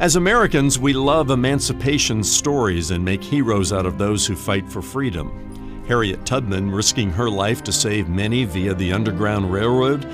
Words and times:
As 0.00 0.16
Americans, 0.16 0.78
we 0.78 0.94
love 0.94 1.28
emancipation 1.28 2.24
stories 2.24 2.90
and 2.90 3.04
make 3.04 3.22
heroes 3.22 3.70
out 3.70 3.84
of 3.84 3.98
those 3.98 4.26
who 4.26 4.34
fight 4.34 4.66
for 4.66 4.80
freedom. 4.80 5.84
Harriet 5.86 6.24
Tubman 6.24 6.70
risking 6.70 7.10
her 7.10 7.28
life 7.28 7.62
to 7.64 7.70
save 7.70 8.08
many 8.08 8.44
via 8.44 8.72
the 8.72 8.94
Underground 8.94 9.52
Railroad 9.52 10.06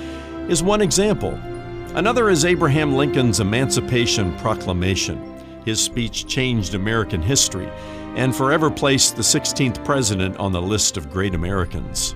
is 0.49 0.61
one 0.61 0.81
example. 0.81 1.35
Another 1.95 2.29
is 2.29 2.43
Abraham 2.43 2.97
Lincoln's 2.97 3.39
Emancipation 3.39 4.37
Proclamation. 4.39 5.23
His 5.63 5.81
speech 5.81 6.27
changed 6.27 6.75
American 6.75 7.21
history 7.21 7.69
and 8.17 8.35
forever 8.35 8.69
placed 8.69 9.15
the 9.15 9.21
16th 9.21 9.85
president 9.85 10.35
on 10.35 10.51
the 10.51 10.61
list 10.61 10.97
of 10.97 11.13
great 11.13 11.33
Americans. 11.33 12.13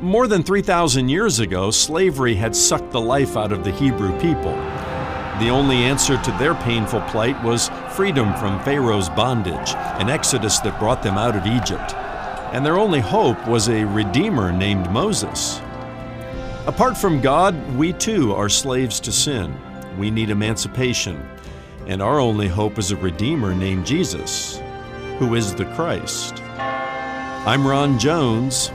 More 0.00 0.26
than 0.26 0.42
3,000 0.42 1.08
years 1.08 1.38
ago, 1.38 1.70
slavery 1.70 2.34
had 2.34 2.56
sucked 2.56 2.90
the 2.90 3.00
life 3.00 3.36
out 3.36 3.52
of 3.52 3.62
the 3.62 3.70
Hebrew 3.70 4.10
people. 4.18 4.60
The 5.40 5.50
only 5.50 5.78
answer 5.78 6.16
to 6.16 6.30
their 6.38 6.54
painful 6.54 7.00
plight 7.02 7.42
was 7.42 7.68
freedom 7.90 8.32
from 8.34 8.62
Pharaoh's 8.62 9.08
bondage, 9.08 9.74
an 10.00 10.08
exodus 10.08 10.58
that 10.60 10.78
brought 10.78 11.02
them 11.02 11.18
out 11.18 11.34
of 11.34 11.44
Egypt. 11.44 11.92
And 12.52 12.64
their 12.64 12.78
only 12.78 13.00
hope 13.00 13.48
was 13.48 13.68
a 13.68 13.84
redeemer 13.84 14.52
named 14.52 14.88
Moses. 14.92 15.60
Apart 16.66 16.96
from 16.96 17.20
God, 17.20 17.54
we 17.76 17.92
too 17.92 18.32
are 18.32 18.48
slaves 18.48 19.00
to 19.00 19.10
sin. 19.10 19.54
We 19.98 20.08
need 20.10 20.30
emancipation. 20.30 21.28
And 21.88 22.00
our 22.00 22.20
only 22.20 22.46
hope 22.46 22.78
is 22.78 22.92
a 22.92 22.96
redeemer 22.96 23.54
named 23.54 23.86
Jesus, 23.86 24.62
who 25.18 25.34
is 25.34 25.52
the 25.52 25.66
Christ. 25.74 26.40
I'm 27.46 27.66
Ron 27.66 27.98
Jones, 27.98 28.70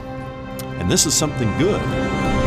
and 0.78 0.90
this 0.90 1.06
is 1.06 1.14
something 1.14 1.56
good. 1.58 2.39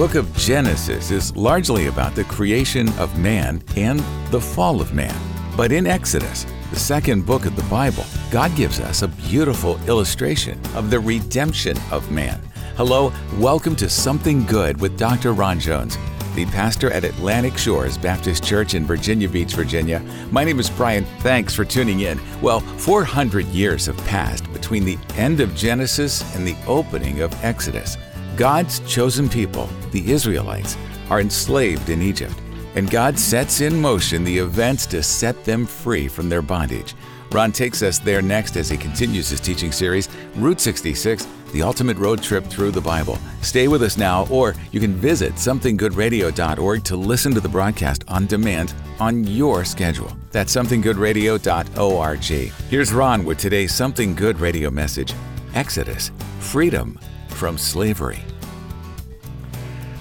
Book 0.00 0.14
of 0.14 0.34
Genesis 0.34 1.10
is 1.10 1.36
largely 1.36 1.88
about 1.88 2.14
the 2.14 2.24
creation 2.24 2.88
of 2.98 3.18
man 3.18 3.62
and 3.76 4.00
the 4.30 4.40
fall 4.40 4.80
of 4.80 4.94
man. 4.94 5.14
But 5.58 5.72
in 5.72 5.86
Exodus, 5.86 6.46
the 6.70 6.78
second 6.78 7.26
book 7.26 7.44
of 7.44 7.54
the 7.54 7.64
Bible, 7.64 8.06
God 8.30 8.56
gives 8.56 8.80
us 8.80 9.02
a 9.02 9.08
beautiful 9.08 9.78
illustration 9.86 10.58
of 10.74 10.88
the 10.88 10.98
redemption 10.98 11.76
of 11.90 12.10
man. 12.10 12.40
Hello, 12.78 13.12
welcome 13.36 13.76
to 13.76 13.90
Something 13.90 14.46
Good 14.46 14.80
with 14.80 14.96
Dr. 14.96 15.34
Ron 15.34 15.60
Jones, 15.60 15.98
the 16.34 16.46
pastor 16.46 16.90
at 16.90 17.04
Atlantic 17.04 17.58
Shores 17.58 17.98
Baptist 17.98 18.42
Church 18.42 18.72
in 18.72 18.86
Virginia 18.86 19.28
Beach, 19.28 19.52
Virginia. 19.52 20.00
My 20.30 20.44
name 20.44 20.58
is 20.60 20.70
Brian. 20.70 21.04
Thanks 21.18 21.54
for 21.54 21.66
tuning 21.66 22.00
in. 22.00 22.18
Well, 22.40 22.60
400 22.60 23.44
years 23.48 23.84
have 23.84 23.98
passed 24.06 24.50
between 24.54 24.86
the 24.86 24.96
end 25.16 25.40
of 25.40 25.54
Genesis 25.54 26.34
and 26.34 26.46
the 26.46 26.56
opening 26.66 27.20
of 27.20 27.34
Exodus. 27.44 27.98
God's 28.40 28.80
chosen 28.90 29.28
people, 29.28 29.68
the 29.90 30.10
Israelites, 30.10 30.78
are 31.10 31.20
enslaved 31.20 31.90
in 31.90 32.00
Egypt, 32.00 32.32
and 32.74 32.90
God 32.90 33.18
sets 33.18 33.60
in 33.60 33.78
motion 33.78 34.24
the 34.24 34.38
events 34.38 34.86
to 34.86 35.02
set 35.02 35.44
them 35.44 35.66
free 35.66 36.08
from 36.08 36.30
their 36.30 36.40
bondage. 36.40 36.94
Ron 37.32 37.52
takes 37.52 37.82
us 37.82 37.98
there 37.98 38.22
next 38.22 38.56
as 38.56 38.70
he 38.70 38.78
continues 38.78 39.28
his 39.28 39.40
teaching 39.40 39.70
series, 39.70 40.08
Route 40.36 40.58
66, 40.58 41.28
the 41.52 41.60
ultimate 41.60 41.98
road 41.98 42.22
trip 42.22 42.46
through 42.46 42.70
the 42.70 42.80
Bible. 42.80 43.18
Stay 43.42 43.68
with 43.68 43.82
us 43.82 43.98
now, 43.98 44.26
or 44.28 44.54
you 44.72 44.80
can 44.80 44.94
visit 44.94 45.34
somethinggoodradio.org 45.34 46.82
to 46.84 46.96
listen 46.96 47.34
to 47.34 47.40
the 47.40 47.48
broadcast 47.48 48.04
on 48.08 48.24
demand 48.24 48.72
on 49.00 49.22
your 49.24 49.66
schedule. 49.66 50.16
That's 50.30 50.56
somethinggoodradio.org. 50.56 52.24
Here's 52.70 52.92
Ron 52.94 53.24
with 53.26 53.36
today's 53.36 53.74
Something 53.74 54.14
Good 54.14 54.40
radio 54.40 54.70
message 54.70 55.12
Exodus, 55.52 56.10
freedom 56.38 56.98
from 57.28 57.58
slavery. 57.58 58.24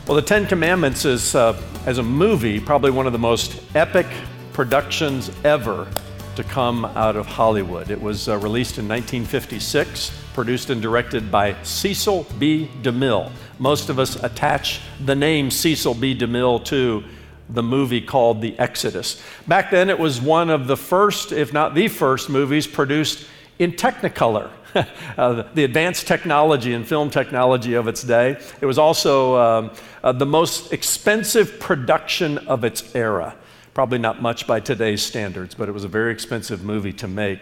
Well, 0.10 0.16
the 0.16 0.24
Ten 0.24 0.48
Commandments 0.48 1.06
is, 1.06 1.36
uh, 1.36 1.56
as 1.86 2.00
a 2.00 2.04
movie, 2.04 2.60
probably 2.60 2.90
one 2.90 3.06
of 3.06 3.14
the 3.14 3.20
most 3.20 3.62
epic 3.76 4.08
productions 4.54 5.30
ever 5.44 5.88
to 6.36 6.44
come 6.44 6.86
out 6.86 7.16
of 7.16 7.28
Hollywood. 7.28 7.92
It 7.92 8.02
was 8.02 8.28
uh, 8.28 8.40
released 8.40 8.80
in 8.80 8.88
1956, 8.88 10.12
produced 10.34 10.72
and 10.72 10.82
directed 10.82 11.30
by 11.32 11.62
Cecil 11.62 12.26
B. 12.40 12.72
DeMille. 12.82 13.32
Most 13.60 13.90
of 13.90 14.00
us 14.00 14.16
attach 14.24 14.82
the 15.06 15.14
name 15.14 15.52
Cecil 15.52 15.94
B. 15.94 16.18
DeMille 16.18 16.66
to 16.66 17.04
the 17.52 17.62
movie 17.62 18.02
called 18.02 18.42
The 18.42 18.58
Exodus. 18.58 19.22
Back 19.46 19.70
then, 19.70 19.92
it 19.92 20.00
was 20.00 20.20
one 20.20 20.50
of 20.50 20.66
the 20.66 20.76
first, 20.76 21.32
if 21.32 21.54
not 21.54 21.76
the 21.76 21.88
first, 21.88 22.32
movies 22.32 22.66
produced 22.66 23.28
in 23.60 23.74
Technicolor. 23.74 24.50
uh, 25.18 25.44
the 25.54 25.64
advanced 25.64 26.08
technology 26.08 26.74
and 26.74 26.88
film 26.88 27.10
technology 27.10 27.74
of 27.74 27.88
its 27.88 28.04
day. 28.04 28.38
It 28.62 28.66
was 28.66 28.78
also 28.78 29.38
um, 29.38 29.72
uh, 30.04 30.12
the 30.12 30.26
most 30.26 30.74
expensive 30.74 31.60
production 31.60 32.38
of 32.40 32.64
its 32.64 32.96
era. 32.96 33.36
Probably 33.74 33.98
not 33.98 34.22
much 34.22 34.48
by 34.48 34.60
today's 34.60 35.02
standards, 35.02 35.56
but 35.56 35.70
it 35.70 35.72
was 35.72 35.84
a 35.84 35.88
very 35.88 36.12
expensive 36.12 36.64
movie 36.64 36.94
to 36.94 37.08
make. 37.08 37.40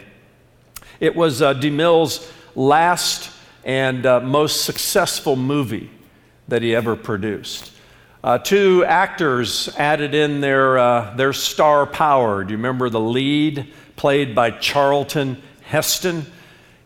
It 0.99 1.15
was 1.15 1.41
uh, 1.41 1.53
DeMille's 1.53 2.31
last 2.55 3.31
and 3.63 4.05
uh, 4.05 4.19
most 4.19 4.65
successful 4.65 5.35
movie 5.35 5.89
that 6.47 6.61
he 6.61 6.75
ever 6.75 6.95
produced. 6.95 7.71
Uh, 8.23 8.37
two 8.37 8.83
actors 8.85 9.69
added 9.77 10.15
in 10.15 10.41
their, 10.41 10.77
uh, 10.77 11.13
their 11.15 11.33
star 11.33 11.85
power. 11.85 12.43
Do 12.43 12.51
you 12.51 12.57
remember 12.57 12.89
the 12.89 12.99
lead, 12.99 13.71
played 13.95 14.33
by 14.33 14.51
Charlton 14.51 15.41
Heston? 15.61 16.25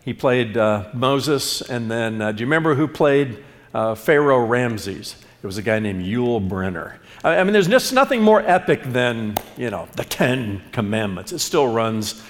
He 0.03 0.13
played 0.13 0.57
uh, 0.57 0.85
Moses, 0.93 1.61
and 1.61 1.89
then 1.89 2.21
uh, 2.21 2.31
do 2.31 2.41
you 2.41 2.47
remember 2.47 2.73
who 2.73 2.87
played 2.87 3.43
uh, 3.73 3.93
Pharaoh 3.93 4.43
Ramses? 4.43 5.15
It 5.43 5.45
was 5.45 5.59
a 5.59 5.61
guy 5.61 5.77
named 5.77 6.03
Yul 6.03 6.47
Brynner. 6.47 6.97
I, 7.23 7.37
I 7.37 7.43
mean, 7.43 7.53
there's 7.53 7.67
just 7.67 7.93
nothing 7.93 8.23
more 8.23 8.41
epic 8.41 8.81
than, 8.83 9.35
you 9.57 9.69
know, 9.69 9.87
the 9.95 10.03
Ten 10.03 10.63
Commandments. 10.71 11.31
It 11.31 11.39
still 11.39 11.67
runs 11.67 12.23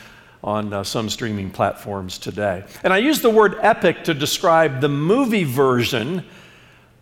on 0.44 0.74
uh, 0.74 0.84
some 0.84 1.10
streaming 1.10 1.50
platforms 1.50 2.18
today. 2.18 2.66
And 2.84 2.92
I 2.92 2.98
use 2.98 3.22
the 3.22 3.30
word 3.30 3.56
epic 3.62 4.04
to 4.06 4.14
describe 4.14 4.82
the 4.82 4.90
movie 4.90 5.46
version 5.46 6.26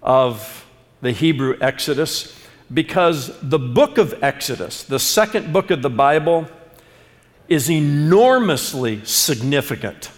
of 0.03 0.67
the 1.01 1.11
Hebrew 1.11 1.57
Exodus 1.61 2.37
because 2.71 3.35
the 3.41 3.57
book 3.57 3.97
of 3.97 4.23
Exodus, 4.23 4.83
the 4.83 4.99
second 4.99 5.51
book 5.51 5.71
of 5.71 5.81
the 5.81 5.89
Bible, 5.89 6.47
is 7.47 7.71
enormously 7.71 9.03
significant. 9.05 10.11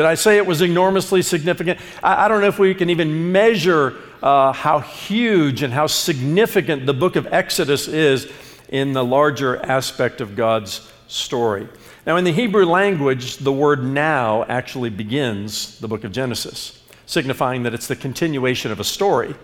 Did 0.00 0.06
I 0.06 0.14
say 0.14 0.38
it 0.38 0.46
was 0.46 0.62
enormously 0.62 1.20
significant? 1.20 1.78
I, 2.02 2.24
I 2.24 2.28
don't 2.28 2.40
know 2.40 2.46
if 2.46 2.58
we 2.58 2.74
can 2.74 2.88
even 2.88 3.32
measure 3.32 3.98
uh, 4.22 4.50
how 4.50 4.78
huge 4.80 5.62
and 5.62 5.74
how 5.74 5.88
significant 5.88 6.86
the 6.86 6.94
book 6.94 7.16
of 7.16 7.26
Exodus 7.26 7.86
is 7.86 8.32
in 8.70 8.94
the 8.94 9.04
larger 9.04 9.62
aspect 9.62 10.22
of 10.22 10.36
God's 10.36 10.90
story. 11.06 11.68
Now, 12.06 12.16
in 12.16 12.24
the 12.24 12.32
Hebrew 12.32 12.64
language, 12.64 13.36
the 13.36 13.52
word 13.52 13.84
now 13.84 14.44
actually 14.44 14.88
begins 14.88 15.78
the 15.80 15.88
book 15.88 16.04
of 16.04 16.12
Genesis, 16.12 16.82
signifying 17.04 17.64
that 17.64 17.74
it's 17.74 17.86
the 17.86 17.94
continuation 17.94 18.72
of 18.72 18.80
a 18.80 18.84
story, 18.84 19.34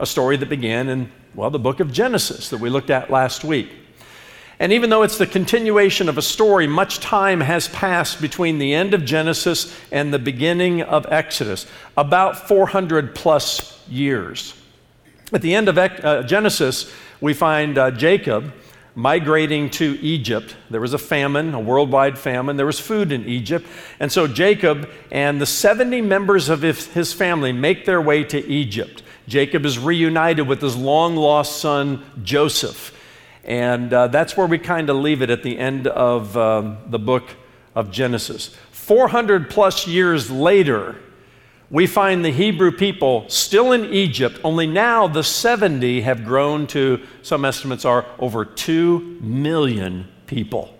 a 0.00 0.06
story 0.06 0.36
that 0.36 0.48
began 0.48 0.88
in, 0.88 1.12
well, 1.36 1.50
the 1.50 1.60
book 1.60 1.78
of 1.78 1.92
Genesis 1.92 2.48
that 2.48 2.58
we 2.58 2.70
looked 2.70 2.90
at 2.90 3.08
last 3.08 3.44
week. 3.44 3.70
And 4.62 4.72
even 4.72 4.90
though 4.90 5.02
it's 5.02 5.18
the 5.18 5.26
continuation 5.26 6.08
of 6.08 6.18
a 6.18 6.22
story, 6.22 6.68
much 6.68 7.00
time 7.00 7.40
has 7.40 7.66
passed 7.66 8.20
between 8.20 8.58
the 8.58 8.72
end 8.72 8.94
of 8.94 9.04
Genesis 9.04 9.76
and 9.90 10.14
the 10.14 10.20
beginning 10.20 10.82
of 10.82 11.04
Exodus, 11.10 11.66
about 11.96 12.46
400 12.46 13.12
plus 13.12 13.84
years. 13.88 14.54
At 15.32 15.42
the 15.42 15.52
end 15.52 15.68
of 15.68 15.76
uh, 15.76 16.22
Genesis, 16.22 16.92
we 17.20 17.34
find 17.34 17.76
uh, 17.76 17.90
Jacob 17.90 18.54
migrating 18.94 19.68
to 19.70 19.98
Egypt. 20.00 20.54
There 20.70 20.80
was 20.80 20.94
a 20.94 20.98
famine, 20.98 21.54
a 21.54 21.60
worldwide 21.60 22.16
famine. 22.16 22.56
There 22.56 22.64
was 22.64 22.78
food 22.78 23.10
in 23.10 23.26
Egypt. 23.26 23.66
And 23.98 24.12
so 24.12 24.28
Jacob 24.28 24.88
and 25.10 25.40
the 25.40 25.46
70 25.46 26.02
members 26.02 26.48
of 26.48 26.62
his 26.62 27.12
family 27.12 27.50
make 27.50 27.84
their 27.84 28.00
way 28.00 28.22
to 28.22 28.38
Egypt. 28.46 29.02
Jacob 29.26 29.66
is 29.66 29.76
reunited 29.76 30.46
with 30.46 30.60
his 30.60 30.76
long 30.76 31.16
lost 31.16 31.58
son, 31.58 32.04
Joseph. 32.22 32.96
And 33.44 33.92
uh, 33.92 34.08
that's 34.08 34.36
where 34.36 34.46
we 34.46 34.58
kind 34.58 34.88
of 34.88 34.96
leave 34.96 35.22
it 35.22 35.30
at 35.30 35.42
the 35.42 35.58
end 35.58 35.86
of 35.86 36.36
um, 36.36 36.78
the 36.86 36.98
book 36.98 37.24
of 37.74 37.90
Genesis. 37.90 38.54
400 38.70 39.50
plus 39.50 39.86
years 39.86 40.30
later, 40.30 40.96
we 41.70 41.86
find 41.86 42.24
the 42.24 42.30
Hebrew 42.30 42.70
people 42.70 43.28
still 43.28 43.72
in 43.72 43.86
Egypt, 43.86 44.38
only 44.44 44.66
now 44.66 45.08
the 45.08 45.24
70 45.24 46.02
have 46.02 46.24
grown 46.24 46.66
to, 46.68 47.00
some 47.22 47.44
estimates 47.44 47.84
are, 47.86 48.04
over 48.18 48.44
2 48.44 49.18
million 49.22 50.06
people. 50.26 50.76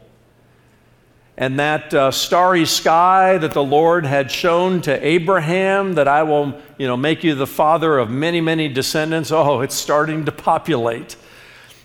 And 1.39 1.59
that 1.59 1.95
uh, 1.95 2.11
starry 2.11 2.67
sky 2.67 3.39
that 3.39 3.53
the 3.53 3.65
Lord 3.65 4.05
had 4.05 4.31
shown 4.31 4.83
to 4.83 5.07
Abraham, 5.07 5.95
that 5.95 6.07
I 6.07 6.25
will 6.25 6.61
you 6.77 6.87
know, 6.87 6.97
make 6.97 7.25
you 7.25 7.35
the 7.35 7.47
father 7.47 7.99
of 7.99 8.11
many, 8.11 8.43
many 8.43 8.69
descendants, 8.69 9.33
oh, 9.33 9.63
it's 9.63 9.75
starting 9.75 10.27
to 10.27 10.33
populate. 10.33 11.17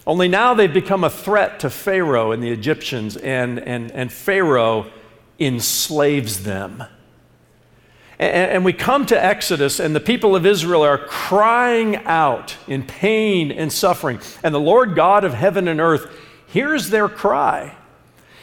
Only 0.07 0.29
now 0.29 0.53
they've 0.53 0.73
become 0.73 1.03
a 1.03 1.09
threat 1.09 1.59
to 1.59 1.69
Pharaoh 1.69 2.31
and 2.31 2.41
the 2.41 2.49
Egyptians, 2.49 3.17
and, 3.17 3.59
and, 3.59 3.91
and 3.91 4.09
Pharaoh 4.09 4.89
enslaves 5.37 6.43
them. 6.43 6.85
And, 8.17 8.65
we 8.65 8.73
come 8.73 9.05
to 9.07 9.23
Exodus, 9.23 9.79
and 9.79 9.93
the 9.93 9.99
people 9.99 10.35
of 10.35 10.45
Israel 10.45 10.81
are 10.81 10.97
crying 10.97 11.97
out 11.97 12.55
in 12.67 12.83
pain 12.83 13.51
and 13.51 13.71
suffering. 13.71 14.19
And 14.41 14.55
the 14.55 14.59
Lord 14.59 14.95
God 14.95 15.25
of 15.25 15.33
heaven 15.33 15.67
and 15.67 15.79
earth 15.79 16.09
hears 16.47 16.89
their 16.89 17.09
cry. 17.09 17.75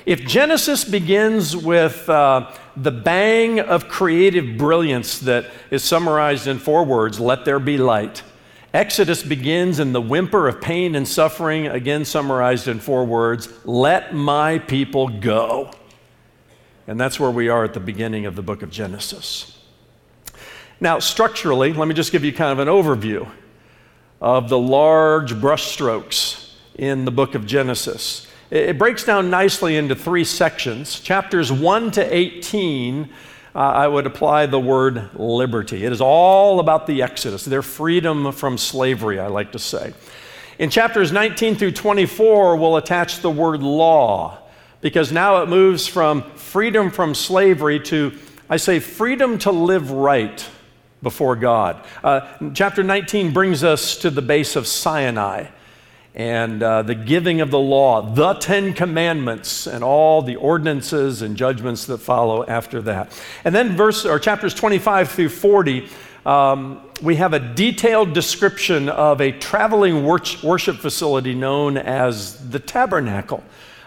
If 0.07 0.21
Genesis 0.27 0.85
begins 0.85 1.57
with 1.57 2.09
uh, 2.11 2.53
the 2.77 2.93
bang 2.93 3.59
of 3.59 3.89
creative 3.89 4.59
brilliance 4.59 5.19
that 5.21 5.51
is 5.71 5.83
summarized 5.83 6.47
in 6.47 6.59
four 6.59 6.85
words, 6.85 7.19
let 7.19 7.47
there 7.47 7.59
be 7.59 7.79
light, 7.79 8.23
Exodus 8.75 9.23
begins 9.23 9.79
in 9.79 9.93
the 9.93 10.01
whimper 10.01 10.49
of 10.49 10.61
pain 10.61 10.97
and 10.97 11.07
suffering, 11.07 11.69
again 11.69 12.05
summarized 12.05 12.67
in 12.67 12.81
four 12.81 13.05
words, 13.05 13.49
let 13.65 14.13
my 14.13 14.59
people 14.59 15.07
go. 15.09 15.71
And 16.89 17.01
that's 17.01 17.21
where 17.21 17.31
we 17.31 17.49
are 17.49 17.63
at 17.63 17.73
the 17.73 17.79
beginning 17.79 18.27
of 18.27 18.35
the 18.35 18.43
book 18.43 18.63
of 18.63 18.71
Genesis. 18.71 19.57
Now, 20.81 20.99
structurally, 20.99 21.73
let 21.73 21.87
me 21.87 21.95
just 21.95 22.11
give 22.11 22.25
you 22.25 22.33
kind 22.33 22.51
of 22.51 22.59
an 22.59 22.67
overview 22.67 23.31
of 24.21 24.49
the 24.49 24.59
large 24.59 25.35
brushstrokes 25.35 26.51
in 26.75 27.05
the 27.05 27.13
book 27.13 27.37
of 27.37 27.47
Genesis. 27.47 28.27
It 28.51 28.77
breaks 28.77 29.05
down 29.05 29.31
nicely 29.31 29.77
into 29.77 29.95
three 29.95 30.25
sections. 30.25 30.99
Chapters 30.99 31.53
1 31.53 31.93
to 31.93 32.15
18, 32.15 33.09
uh, 33.55 33.59
I 33.59 33.87
would 33.87 34.07
apply 34.07 34.47
the 34.47 34.59
word 34.59 35.11
liberty. 35.15 35.85
It 35.85 35.93
is 35.93 36.01
all 36.01 36.59
about 36.59 36.87
the 36.87 37.03
Exodus, 37.03 37.45
their 37.45 37.63
freedom 37.63 38.33
from 38.33 38.59
slavery, 38.59 39.21
I 39.21 39.29
like 39.29 39.53
to 39.53 39.59
say. 39.59 39.95
In 40.59 40.71
chapters 40.71 41.13
19 41.13 41.57
through 41.57 41.73
24, 41.73 42.57
we'll 42.57 42.77
attach 42.77 43.21
the 43.21 43.31
word 43.31 43.63
law 43.63 44.39
because 44.81 45.13
now 45.13 45.43
it 45.43 45.49
moves 45.49 45.87
from 45.87 46.23
freedom 46.33 46.91
from 46.91 47.15
slavery 47.15 47.81
to, 47.81 48.13
I 48.51 48.57
say, 48.57 48.81
freedom 48.81 49.39
to 49.41 49.51
live 49.51 49.91
right 49.91 50.47
before 51.03 51.37
God. 51.37 51.85
Uh, 52.03 52.51
chapter 52.55 52.83
19 52.83 53.33
brings 53.33 53.63
us 53.63 53.99
to 53.99 54.11
the 54.11 54.23
base 54.23 54.57
of 54.57 54.67
Sinai 54.67 55.47
and 56.15 56.63
uh, 56.63 56.83
the 56.83 56.95
giving 56.95 57.41
of 57.41 57.51
the 57.51 57.59
law, 57.59 58.01
the 58.03 58.35
Ten 58.35 58.73
Commandments, 58.73 59.67
and 59.67 59.83
all 59.83 60.23
the 60.23 60.37
ordinances 60.37 61.23
and 61.23 61.37
judgments 61.37 61.87
that 61.87 61.99
follow 61.99 62.47
after 62.47 62.81
that. 62.83 63.11
And 63.45 63.55
then 63.55 63.77
verse 63.77 64.07
or 64.07 64.19
chapters 64.21 64.55
25 64.55 65.11
through 65.11 65.31
40, 65.31 65.89
um, 66.25 66.81
we 67.03 67.17
have 67.17 67.33
a 67.33 67.41
detailed 67.41 68.13
description 68.13 68.89
of 68.89 69.21
a 69.21 69.33
traveling 69.33 70.05
worship 70.05 70.77
facility 70.77 71.35
known 71.35 71.77
as 71.77 72.49
the 72.49 72.61
tabernacle 72.61 73.43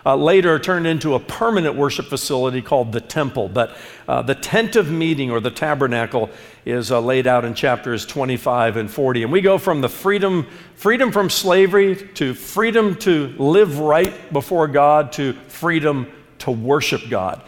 uh, 0.07 0.15
later 0.15 0.57
turned 0.57 0.87
into 0.87 1.15
a 1.15 1.19
permanent 1.19 1.75
worship 1.75 2.05
facility 2.05 2.61
called 2.61 2.93
the 2.93 3.01
temple. 3.01 3.49
But 3.49 3.75
uh, 4.07 4.21
the 4.21 4.35
tent 4.35 4.77
of 4.77 4.89
meeting 4.89 5.31
or 5.31 5.41
the 5.41 5.51
tabernacle 5.51 6.29
is 6.65 6.93
uh, 6.93 7.01
laid 7.01 7.27
out 7.27 7.43
in 7.43 7.53
chapters 7.53 8.05
25 8.05 8.77
and 8.77 8.89
40. 8.89 9.23
And 9.23 9.31
we 9.33 9.41
go 9.41 9.57
from 9.57 9.81
the 9.81 9.89
freedom, 9.89 10.47
freedom 10.75 11.11
from 11.11 11.29
slavery 11.29 11.95
to 12.13 12.33
freedom 12.33 12.95
to 12.99 13.35
live 13.37 13.79
right 13.79 14.31
before 14.31 14.69
God 14.69 15.11
to 15.13 15.33
freedom 15.49 16.09
to 16.39 16.51
worship 16.51 17.01
God. 17.09 17.41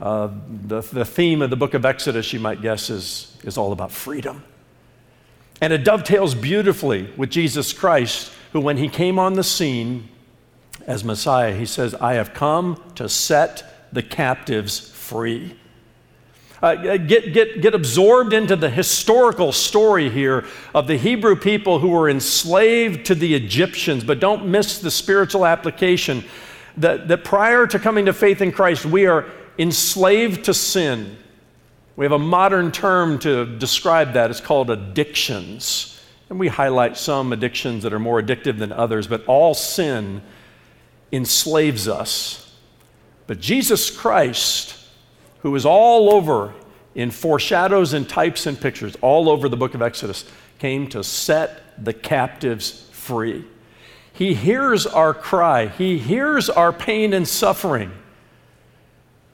Uh, 0.00 0.28
the, 0.66 0.82
the 0.82 1.04
theme 1.04 1.42
of 1.42 1.50
the 1.50 1.56
book 1.56 1.74
of 1.74 1.84
Exodus, 1.84 2.32
you 2.32 2.38
might 2.38 2.62
guess, 2.62 2.90
is, 2.90 3.36
is 3.42 3.58
all 3.58 3.72
about 3.72 3.90
freedom. 3.90 4.44
And 5.60 5.72
it 5.72 5.82
dovetails 5.82 6.36
beautifully 6.36 7.10
with 7.16 7.30
Jesus 7.30 7.72
Christ, 7.72 8.30
who, 8.52 8.60
when 8.60 8.76
he 8.76 8.88
came 8.88 9.18
on 9.18 9.34
the 9.34 9.42
scene, 9.42 10.08
as 10.86 11.04
Messiah. 11.04 11.54
He 11.54 11.66
says, 11.66 11.94
I 11.94 12.14
have 12.14 12.34
come 12.34 12.82
to 12.94 13.08
set 13.08 13.88
the 13.92 14.02
captives 14.02 14.90
free. 14.90 15.56
Uh, 16.62 16.96
get, 16.96 17.32
get, 17.34 17.60
get 17.60 17.74
absorbed 17.74 18.32
into 18.32 18.56
the 18.56 18.70
historical 18.70 19.52
story 19.52 20.08
here 20.08 20.46
of 20.74 20.86
the 20.86 20.96
Hebrew 20.96 21.36
people 21.36 21.78
who 21.78 21.88
were 21.88 22.08
enslaved 22.08 23.04
to 23.06 23.14
the 23.14 23.34
Egyptians, 23.34 24.02
but 24.02 24.18
don't 24.18 24.46
miss 24.46 24.78
the 24.78 24.90
spiritual 24.90 25.44
application 25.44 26.24
that, 26.78 27.08
that 27.08 27.22
prior 27.22 27.66
to 27.66 27.78
coming 27.78 28.06
to 28.06 28.12
faith 28.12 28.40
in 28.40 28.50
Christ, 28.50 28.86
we 28.86 29.06
are 29.06 29.26
enslaved 29.58 30.46
to 30.46 30.54
sin. 30.54 31.18
We 31.96 32.04
have 32.04 32.12
a 32.12 32.18
modern 32.18 32.72
term 32.72 33.18
to 33.20 33.44
describe 33.58 34.14
that. 34.14 34.30
It's 34.30 34.40
called 34.40 34.70
addictions. 34.70 36.02
And 36.30 36.40
we 36.40 36.48
highlight 36.48 36.96
some 36.96 37.32
addictions 37.32 37.82
that 37.82 37.92
are 37.92 37.98
more 37.98 38.20
addictive 38.20 38.58
than 38.58 38.72
others, 38.72 39.06
but 39.06 39.24
all 39.26 39.54
sin 39.54 40.22
enslaves 41.12 41.88
us. 41.88 42.52
But 43.26 43.40
Jesus 43.40 43.90
Christ, 43.90 44.76
who 45.40 45.54
is 45.54 45.64
all 45.64 46.12
over 46.12 46.54
in 46.94 47.10
foreshadows 47.10 47.92
and 47.92 48.08
types 48.08 48.46
and 48.46 48.60
pictures, 48.60 48.96
all 49.00 49.28
over 49.28 49.48
the 49.48 49.56
book 49.56 49.74
of 49.74 49.82
Exodus, 49.82 50.24
came 50.58 50.88
to 50.88 51.02
set 51.02 51.84
the 51.84 51.92
captives 51.92 52.88
free. 52.92 53.44
He 54.12 54.34
hears 54.34 54.86
our 54.86 55.12
cry, 55.12 55.66
He 55.66 55.98
hears 55.98 56.48
our 56.48 56.72
pain 56.72 57.12
and 57.12 57.26
suffering. 57.26 57.92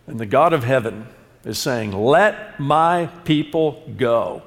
And 0.07 0.19
the 0.19 0.27
God 0.27 0.53
of 0.53 0.65
heaven 0.65 1.07
is 1.45 1.59
saying, 1.59 1.93
Let 1.93 2.59
my 2.59 3.07
people 3.25 3.85
go. 3.97 4.43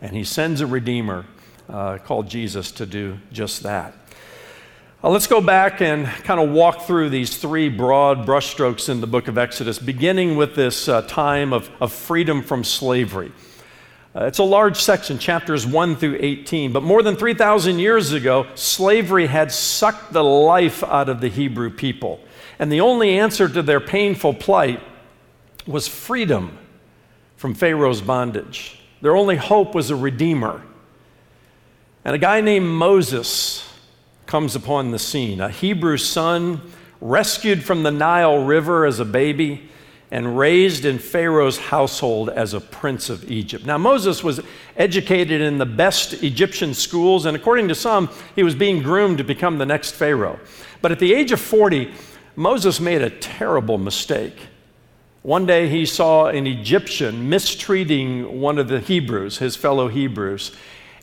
And 0.00 0.14
He 0.14 0.24
sends 0.24 0.60
a 0.60 0.66
Redeemer 0.66 1.24
uh, 1.68 1.98
called 1.98 2.28
Jesus 2.28 2.70
to 2.72 2.86
do 2.86 3.18
just 3.32 3.62
that. 3.62 3.94
Uh, 5.00 5.08
let's 5.08 5.28
go 5.28 5.40
back 5.40 5.80
and 5.80 6.06
kind 6.24 6.40
of 6.40 6.50
walk 6.50 6.82
through 6.82 7.08
these 7.08 7.36
three 7.36 7.68
broad 7.68 8.26
brushstrokes 8.26 8.88
in 8.88 9.00
the 9.00 9.06
book 9.06 9.28
of 9.28 9.38
Exodus, 9.38 9.78
beginning 9.78 10.34
with 10.34 10.56
this 10.56 10.88
uh, 10.88 11.02
time 11.02 11.52
of, 11.52 11.70
of 11.80 11.92
freedom 11.92 12.42
from 12.42 12.64
slavery. 12.64 13.30
Uh, 14.12 14.24
it's 14.24 14.38
a 14.38 14.42
large 14.42 14.76
section, 14.82 15.16
chapters 15.16 15.64
1 15.64 15.94
through 15.94 16.16
18, 16.18 16.72
but 16.72 16.82
more 16.82 17.04
than 17.04 17.14
3,000 17.14 17.78
years 17.78 18.10
ago, 18.10 18.44
slavery 18.56 19.28
had 19.28 19.52
sucked 19.52 20.12
the 20.12 20.24
life 20.24 20.82
out 20.82 21.08
of 21.08 21.20
the 21.20 21.28
Hebrew 21.28 21.70
people. 21.70 22.18
And 22.58 22.72
the 22.72 22.80
only 22.80 23.20
answer 23.20 23.48
to 23.48 23.62
their 23.62 23.78
painful 23.78 24.34
plight 24.34 24.82
was 25.64 25.86
freedom 25.86 26.58
from 27.36 27.54
Pharaoh's 27.54 28.00
bondage. 28.00 28.80
Their 29.00 29.16
only 29.16 29.36
hope 29.36 29.76
was 29.76 29.90
a 29.90 29.96
redeemer. 29.96 30.60
And 32.04 32.16
a 32.16 32.18
guy 32.18 32.40
named 32.40 32.66
Moses 32.66 33.67
comes 34.28 34.54
upon 34.54 34.90
the 34.90 34.98
scene. 34.98 35.40
A 35.40 35.48
Hebrew 35.48 35.96
son 35.96 36.60
rescued 37.00 37.64
from 37.64 37.82
the 37.82 37.90
Nile 37.90 38.44
River 38.44 38.84
as 38.84 39.00
a 39.00 39.04
baby 39.06 39.70
and 40.10 40.38
raised 40.38 40.84
in 40.84 40.98
Pharaoh's 40.98 41.58
household 41.58 42.28
as 42.28 42.52
a 42.52 42.60
prince 42.60 43.08
of 43.08 43.30
Egypt. 43.30 43.64
Now, 43.64 43.78
Moses 43.78 44.22
was 44.22 44.40
educated 44.76 45.40
in 45.40 45.56
the 45.56 45.66
best 45.66 46.22
Egyptian 46.22 46.74
schools, 46.74 47.24
and 47.24 47.36
according 47.36 47.68
to 47.68 47.74
some, 47.74 48.10
he 48.36 48.42
was 48.42 48.54
being 48.54 48.82
groomed 48.82 49.16
to 49.18 49.24
become 49.24 49.56
the 49.56 49.66
next 49.66 49.92
Pharaoh. 49.92 50.38
But 50.82 50.92
at 50.92 50.98
the 50.98 51.14
age 51.14 51.32
of 51.32 51.40
40, 51.40 51.90
Moses 52.36 52.80
made 52.80 53.00
a 53.00 53.10
terrible 53.10 53.78
mistake. 53.78 54.36
One 55.22 55.46
day 55.46 55.68
he 55.68 55.86
saw 55.86 56.26
an 56.26 56.46
Egyptian 56.46 57.30
mistreating 57.30 58.40
one 58.40 58.58
of 58.58 58.68
the 58.68 58.80
Hebrews, 58.80 59.38
his 59.38 59.56
fellow 59.56 59.88
Hebrews, 59.88 60.54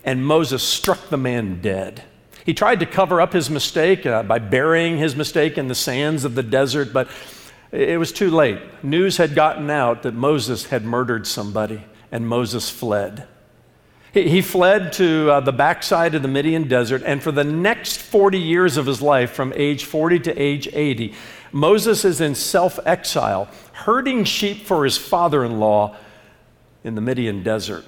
and 0.04 0.26
Moses 0.26 0.62
struck 0.62 1.10
the 1.10 1.18
man 1.18 1.60
dead. 1.60 2.04
He 2.46 2.54
tried 2.54 2.80
to 2.82 2.86
cover 2.86 3.20
up 3.20 3.34
his 3.34 3.50
mistake 3.50 4.06
uh, 4.06 4.22
by 4.22 4.38
burying 4.38 4.98
his 5.00 5.16
mistake 5.16 5.58
in 5.58 5.68
the 5.68 5.76
sands 5.76 6.24
of 6.26 6.36
the 6.36 6.44
desert, 6.44 6.94
but 6.94 7.10
it 7.72 7.98
was 7.98 8.12
too 8.12 8.30
late. 8.30 8.60
News 8.84 9.18
had 9.18 9.34
gotten 9.34 9.72
out 9.72 10.04
that 10.04 10.14
Moses 10.14 10.66
had 10.66 10.86
murdered 10.86 11.26
somebody, 11.26 11.84
and 12.12 12.28
Moses 12.28 12.70
fled. 12.70 13.28
He, 14.14 14.30
he 14.30 14.42
fled 14.44 14.94
to 14.94 15.32
uh, 15.32 15.40
the 15.40 15.52
backside 15.52 16.14
of 16.14 16.22
the 16.22 16.28
Midian 16.28 16.68
desert, 16.68 17.02
and 17.04 17.22
for 17.22 17.32
the 17.32 17.44
next 17.44 17.98
40 17.98 18.38
years 18.38 18.78
of 18.78 18.86
his 18.86 19.02
life, 19.02 19.32
from 19.32 19.52
age 19.56 19.86
40 19.86 20.20
to 20.20 20.40
age 20.40 20.70
80, 20.72 21.16
Moses 21.52 22.06
is 22.06 22.22
in 22.22 22.36
self 22.36 22.78
exile, 22.86 23.50
herding 23.74 24.24
sheep 24.24 24.68
for 24.68 24.84
his 24.84 25.00
father 25.00 25.44
in 25.44 25.60
law 25.60 25.96
in 26.84 26.94
the 26.94 27.02
Midian 27.02 27.42
desert. 27.42 27.86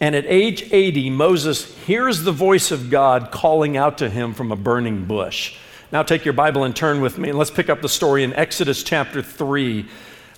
And 0.00 0.14
at 0.14 0.26
age 0.26 0.68
80, 0.72 1.10
Moses 1.10 1.74
hears 1.86 2.22
the 2.22 2.32
voice 2.32 2.70
of 2.70 2.90
God 2.90 3.30
calling 3.30 3.76
out 3.76 3.98
to 3.98 4.10
him 4.10 4.34
from 4.34 4.52
a 4.52 4.56
burning 4.56 5.06
bush. 5.06 5.56
Now 5.90 6.02
take 6.02 6.24
your 6.24 6.34
Bible 6.34 6.64
and 6.64 6.76
turn 6.76 7.00
with 7.00 7.16
me, 7.16 7.30
and 7.30 7.38
let's 7.38 7.50
pick 7.50 7.70
up 7.70 7.80
the 7.80 7.88
story 7.88 8.22
in 8.22 8.34
Exodus 8.34 8.82
chapter 8.82 9.22
3, 9.22 9.86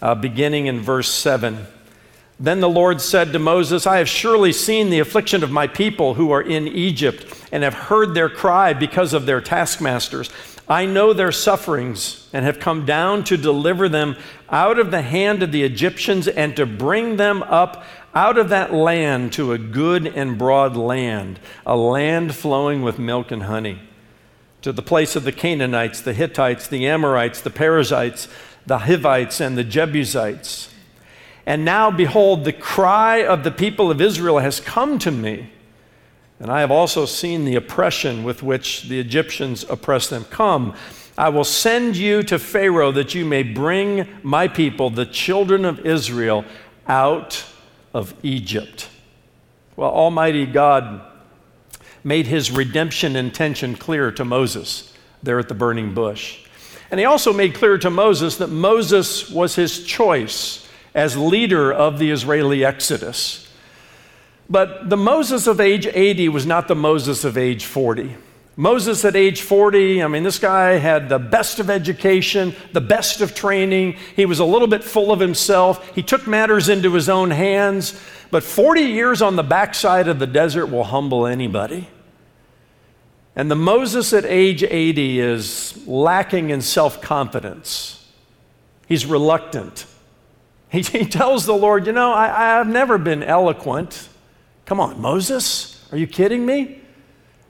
uh, 0.00 0.14
beginning 0.14 0.66
in 0.66 0.80
verse 0.80 1.08
7. 1.10 1.66
Then 2.38 2.60
the 2.60 2.68
Lord 2.68 3.00
said 3.00 3.32
to 3.32 3.40
Moses, 3.40 3.84
I 3.84 3.98
have 3.98 4.08
surely 4.08 4.52
seen 4.52 4.90
the 4.90 5.00
affliction 5.00 5.42
of 5.42 5.50
my 5.50 5.66
people 5.66 6.14
who 6.14 6.30
are 6.30 6.42
in 6.42 6.68
Egypt, 6.68 7.26
and 7.50 7.64
have 7.64 7.74
heard 7.74 8.14
their 8.14 8.28
cry 8.28 8.74
because 8.74 9.12
of 9.12 9.26
their 9.26 9.40
taskmasters. 9.40 10.30
I 10.68 10.84
know 10.86 11.12
their 11.12 11.32
sufferings, 11.32 12.28
and 12.32 12.44
have 12.44 12.60
come 12.60 12.84
down 12.84 13.24
to 13.24 13.36
deliver 13.36 13.88
them 13.88 14.16
out 14.50 14.78
of 14.78 14.92
the 14.92 15.02
hand 15.02 15.42
of 15.42 15.50
the 15.50 15.64
Egyptians, 15.64 16.28
and 16.28 16.54
to 16.56 16.66
bring 16.66 17.16
them 17.16 17.42
up 17.42 17.84
out 18.14 18.38
of 18.38 18.48
that 18.48 18.72
land 18.72 19.32
to 19.34 19.52
a 19.52 19.58
good 19.58 20.06
and 20.06 20.38
broad 20.38 20.76
land, 20.76 21.38
a 21.66 21.76
land 21.76 22.34
flowing 22.34 22.82
with 22.82 22.98
milk 22.98 23.30
and 23.30 23.44
honey, 23.44 23.80
to 24.62 24.72
the 24.72 24.82
place 24.82 25.14
of 25.14 25.24
the 25.24 25.32
Canaanites, 25.32 26.00
the 26.00 26.14
Hittites, 26.14 26.66
the 26.66 26.86
Amorites, 26.86 27.40
the 27.40 27.50
Perizzites, 27.50 28.28
the 28.66 28.78
Hivites 28.78 29.40
and 29.40 29.56
the 29.56 29.64
Jebusites. 29.64 30.72
And 31.46 31.64
now, 31.64 31.90
behold, 31.90 32.44
the 32.44 32.52
cry 32.52 33.24
of 33.24 33.44
the 33.44 33.50
people 33.50 33.90
of 33.90 34.00
Israel 34.00 34.38
has 34.38 34.60
come 34.60 34.98
to 34.98 35.10
me. 35.10 35.50
And 36.40 36.50
I 36.50 36.60
have 36.60 36.70
also 36.70 37.06
seen 37.06 37.44
the 37.44 37.56
oppression 37.56 38.22
with 38.22 38.42
which 38.42 38.82
the 38.82 39.00
Egyptians 39.00 39.64
oppress 39.68 40.08
them. 40.08 40.24
Come, 40.24 40.74
I 41.16 41.30
will 41.30 41.44
send 41.44 41.96
you 41.96 42.22
to 42.24 42.38
Pharaoh 42.38 42.92
that 42.92 43.14
you 43.14 43.24
may 43.24 43.42
bring 43.42 44.06
my 44.22 44.46
people, 44.46 44.90
the 44.90 45.06
children 45.06 45.64
of 45.64 45.84
Israel, 45.84 46.44
out 46.86 47.44
of 47.92 48.14
Egypt. 48.22 48.88
Well, 49.76 49.90
Almighty 49.90 50.46
God 50.46 51.00
made 52.04 52.26
his 52.26 52.50
redemption 52.50 53.16
intention 53.16 53.76
clear 53.76 54.10
to 54.12 54.24
Moses 54.24 54.94
there 55.22 55.38
at 55.38 55.48
the 55.48 55.54
burning 55.54 55.94
bush. 55.94 56.44
And 56.90 56.98
he 56.98 57.06
also 57.06 57.32
made 57.32 57.54
clear 57.54 57.78
to 57.78 57.90
Moses 57.90 58.36
that 58.38 58.48
Moses 58.48 59.30
was 59.30 59.54
his 59.54 59.84
choice 59.84 60.66
as 60.94 61.16
leader 61.16 61.72
of 61.72 61.98
the 61.98 62.10
Israeli 62.10 62.64
exodus. 62.64 63.48
But 64.48 64.88
the 64.88 64.96
Moses 64.96 65.46
of 65.46 65.60
age 65.60 65.86
80 65.86 66.30
was 66.30 66.46
not 66.46 66.68
the 66.68 66.74
Moses 66.74 67.24
of 67.24 67.36
age 67.36 67.66
40. 67.66 68.16
Moses 68.58 69.04
at 69.04 69.14
age 69.14 69.42
40, 69.42 70.02
I 70.02 70.08
mean, 70.08 70.24
this 70.24 70.40
guy 70.40 70.78
had 70.78 71.08
the 71.08 71.20
best 71.20 71.60
of 71.60 71.70
education, 71.70 72.56
the 72.72 72.80
best 72.80 73.20
of 73.20 73.32
training. 73.32 73.96
He 74.16 74.26
was 74.26 74.40
a 74.40 74.44
little 74.44 74.66
bit 74.66 74.82
full 74.82 75.12
of 75.12 75.20
himself. 75.20 75.94
He 75.94 76.02
took 76.02 76.26
matters 76.26 76.68
into 76.68 76.92
his 76.92 77.08
own 77.08 77.30
hands. 77.30 77.96
But 78.32 78.42
40 78.42 78.80
years 78.80 79.22
on 79.22 79.36
the 79.36 79.44
backside 79.44 80.08
of 80.08 80.18
the 80.18 80.26
desert 80.26 80.66
will 80.66 80.82
humble 80.82 81.24
anybody. 81.24 81.86
And 83.36 83.48
the 83.48 83.54
Moses 83.54 84.12
at 84.12 84.24
age 84.24 84.64
80 84.64 85.20
is 85.20 85.86
lacking 85.86 86.50
in 86.50 86.60
self 86.60 87.00
confidence. 87.00 88.08
He's 88.88 89.06
reluctant. 89.06 89.86
He, 90.70 90.82
he, 90.82 91.06
tells 91.06 91.46
the 91.46 91.54
Lord, 91.54 91.86
You 91.86 91.92
know, 91.92 92.12
I, 92.12 92.60
I've 92.60 92.68
never 92.68 92.98
been 92.98 93.22
eloquent. 93.22 94.06
Come 94.66 94.80
on, 94.80 95.00
Moses, 95.00 95.82
are 95.90 95.96
you 95.96 96.06
kidding 96.06 96.44
me? 96.44 96.82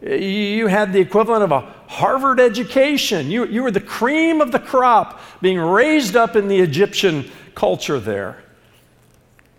You 0.00 0.68
had 0.68 0.92
the 0.92 1.00
equivalent 1.00 1.42
of 1.42 1.50
a 1.50 1.60
Harvard 1.88 2.38
education. 2.38 3.30
You, 3.30 3.46
you 3.46 3.62
were 3.62 3.72
the 3.72 3.80
cream 3.80 4.40
of 4.40 4.52
the 4.52 4.60
crop 4.60 5.20
being 5.40 5.58
raised 5.58 6.14
up 6.14 6.36
in 6.36 6.46
the 6.46 6.58
Egyptian 6.60 7.28
culture 7.54 7.98
there. 7.98 8.42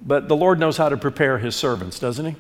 But 0.02 0.30
the 0.30 0.36
Lord 0.36 0.60
knows 0.60 0.78
how 0.78 0.88
to 0.88 0.96
prepare 0.96 1.40
his 1.40 1.56
servants, 1.56 2.00
doesn't 2.00 2.26
he? 2.26 2.36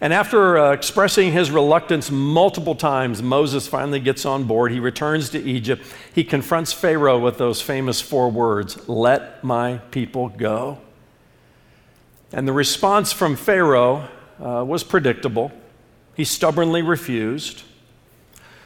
And 0.00 0.12
after 0.12 0.58
uh, 0.58 0.72
expressing 0.72 1.32
his 1.32 1.50
reluctance 1.50 2.10
multiple 2.10 2.74
times, 2.74 3.22
Moses 3.22 3.66
finally 3.66 4.00
gets 4.00 4.24
on 4.24 4.44
board. 4.44 4.70
He 4.70 4.78
returns 4.78 5.30
to 5.30 5.42
Egypt. 5.42 5.82
He 6.14 6.22
confronts 6.22 6.72
Pharaoh 6.72 7.18
with 7.18 7.38
those 7.38 7.60
famous 7.60 8.00
four 8.00 8.30
words 8.30 8.88
Let 8.88 9.42
my 9.42 9.78
people 9.90 10.28
go. 10.28 10.78
And 12.32 12.46
the 12.46 12.52
response 12.52 13.12
from 13.12 13.34
Pharaoh 13.34 14.08
uh, 14.40 14.64
was 14.64 14.84
predictable. 14.84 15.52
He 16.14 16.24
stubbornly 16.24 16.82
refused. 16.82 17.62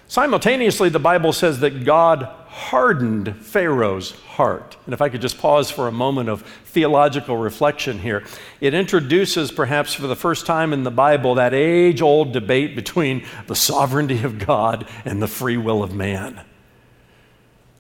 Simultaneously, 0.07 0.89
the 0.89 0.99
Bible 0.99 1.33
says 1.33 1.61
that 1.61 1.85
God 1.85 2.23
hardened 2.49 3.37
Pharaoh's 3.37 4.11
heart. 4.11 4.77
And 4.87 4.95
if 4.95 5.03
I 5.03 5.11
could 5.11 5.21
just 5.21 5.39
pause 5.39 5.71
for 5.71 5.87
a 5.87 5.93
moment 5.93 6.29
of 6.29 6.43
theological 6.65 7.37
reflection 7.37 7.99
here, 7.99 8.25
it 8.61 8.73
introduces, 8.73 9.53
perhaps 9.53 9.93
for 9.93 10.07
the 10.07 10.17
first 10.17 10.47
time 10.47 10.73
in 10.73 10.83
the 10.83 10.91
Bible, 10.91 11.35
that 11.35 11.53
age 11.53 12.01
old 12.01 12.33
debate 12.33 12.75
between 12.75 13.25
the 13.47 13.55
sovereignty 13.55 14.23
of 14.25 14.39
God 14.39 14.89
and 15.05 15.23
the 15.23 15.29
free 15.29 15.59
will 15.59 15.83
of 15.83 15.95
man. 15.95 16.41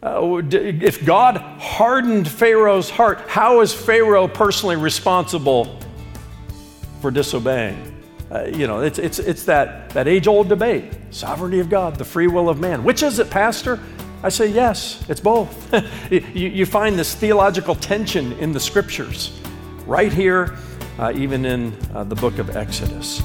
Uh, 0.03 0.43
if 0.53 1.05
God 1.05 1.39
hardened 1.39 2.29
Pharaoh's 2.29 2.91
heart, 2.91 3.21
how 3.27 3.63
is 3.63 3.73
Pharaoh 3.75 4.29
personally 4.29 4.77
responsible 4.77 5.81
for 7.01 7.11
disobeying? 7.11 7.98
Uh, 8.31 8.45
you 8.45 8.67
know, 8.67 8.81
it's, 8.81 8.99
it's, 8.99 9.19
it's 9.19 9.45
that, 9.45 9.91
that 9.91 10.07
age 10.07 10.27
old 10.27 10.49
debate 10.49 10.93
sovereignty 11.11 11.61
of 11.61 11.71
God, 11.71 11.97
the 11.97 12.05
free 12.05 12.27
will 12.27 12.49
of 12.49 12.61
man. 12.61 12.85
Which 12.85 13.03
is 13.03 13.19
it, 13.19 13.31
Pastor? 13.31 13.81
I 14.23 14.29
say, 14.29 14.49
yes, 14.49 15.03
it's 15.09 15.21
both. 15.21 15.73
you, 16.13 16.21
you, 16.35 16.67
find 16.67 16.99
this 16.99 17.15
theological 17.15 17.75
tension 17.75 18.33
in 18.35 18.53
the 18.53 18.61
scriptures, 18.61 19.39
right 19.87 20.13
here, 20.13 20.57
uh, 20.99 21.13
even 21.15 21.47
in 21.47 21.77
uh, 21.95 22.05
the 22.05 22.17
book 22.17 22.39
of 22.39 22.57
Exodus. 22.57 23.23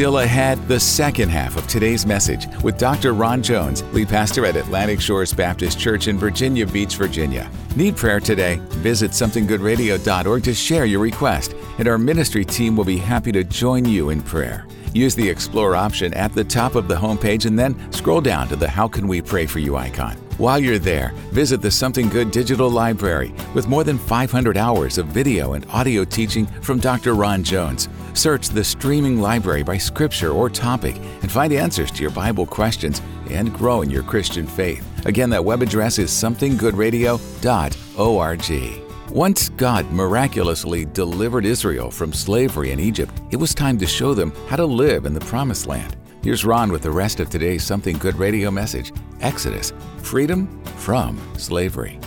Still 0.00 0.20
ahead, 0.20 0.66
the 0.66 0.80
second 0.80 1.28
half 1.28 1.58
of 1.58 1.66
today's 1.66 2.06
message 2.06 2.46
with 2.62 2.78
Dr. 2.78 3.12
Ron 3.12 3.42
Jones, 3.42 3.82
lead 3.92 4.08
pastor 4.08 4.46
at 4.46 4.56
Atlantic 4.56 4.98
Shores 4.98 5.34
Baptist 5.34 5.78
Church 5.78 6.08
in 6.08 6.16
Virginia 6.16 6.66
Beach, 6.66 6.96
Virginia. 6.96 7.50
Need 7.76 7.98
prayer 7.98 8.18
today? 8.18 8.62
Visit 8.80 9.10
somethinggoodradio.org 9.10 10.42
to 10.42 10.54
share 10.54 10.86
your 10.86 11.00
request, 11.00 11.54
and 11.76 11.86
our 11.86 11.98
ministry 11.98 12.46
team 12.46 12.76
will 12.76 12.84
be 12.86 12.96
happy 12.96 13.30
to 13.30 13.44
join 13.44 13.84
you 13.84 14.08
in 14.08 14.22
prayer. 14.22 14.66
Use 14.94 15.14
the 15.14 15.28
Explore 15.28 15.76
option 15.76 16.14
at 16.14 16.32
the 16.32 16.44
top 16.44 16.76
of 16.76 16.88
the 16.88 16.96
homepage 16.96 17.44
and 17.44 17.58
then 17.58 17.92
scroll 17.92 18.22
down 18.22 18.48
to 18.48 18.56
the 18.56 18.70
How 18.70 18.88
Can 18.88 19.06
We 19.06 19.20
Pray 19.20 19.44
For 19.44 19.58
You 19.58 19.76
icon. 19.76 20.16
While 20.38 20.58
you're 20.58 20.78
there, 20.78 21.12
visit 21.32 21.60
the 21.60 21.70
Something 21.70 22.08
Good 22.08 22.30
Digital 22.30 22.70
Library 22.70 23.34
with 23.54 23.68
more 23.68 23.84
than 23.84 23.98
500 23.98 24.56
hours 24.56 24.98
of 24.98 25.06
video 25.06 25.52
and 25.52 25.66
audio 25.70 26.04
teaching 26.04 26.46
from 26.62 26.78
Dr. 26.78 27.14
Ron 27.14 27.44
Jones. 27.44 27.88
Search 28.14 28.48
the 28.48 28.64
streaming 28.64 29.20
library 29.20 29.62
by 29.62 29.78
scripture 29.78 30.30
or 30.30 30.48
topic 30.48 30.96
and 31.22 31.30
find 31.30 31.52
answers 31.52 31.90
to 31.92 32.02
your 32.02 32.10
Bible 32.10 32.46
questions 32.46 33.00
and 33.30 33.52
grow 33.52 33.82
in 33.82 33.90
your 33.90 34.02
Christian 34.02 34.46
faith. 34.46 34.86
Again, 35.06 35.30
that 35.30 35.44
web 35.44 35.62
address 35.62 35.98
is 35.98 36.10
somethinggoodradio.org. 36.10 38.82
Once 39.10 39.48
God 39.48 39.90
miraculously 39.90 40.84
delivered 40.84 41.44
Israel 41.44 41.90
from 41.90 42.12
slavery 42.12 42.70
in 42.70 42.78
Egypt, 42.78 43.12
it 43.30 43.36
was 43.36 43.54
time 43.54 43.76
to 43.78 43.86
show 43.86 44.14
them 44.14 44.32
how 44.46 44.56
to 44.56 44.64
live 44.64 45.04
in 45.04 45.14
the 45.14 45.20
Promised 45.20 45.66
Land. 45.66 45.96
Here's 46.22 46.44
Ron 46.44 46.70
with 46.70 46.82
the 46.82 46.90
rest 46.90 47.18
of 47.18 47.30
today's 47.30 47.64
Something 47.64 47.96
Good 47.96 48.14
radio 48.16 48.50
message 48.50 48.92
Exodus 49.22 49.72
Freedom 50.02 50.62
from 50.64 51.18
Slavery. 51.38 51.98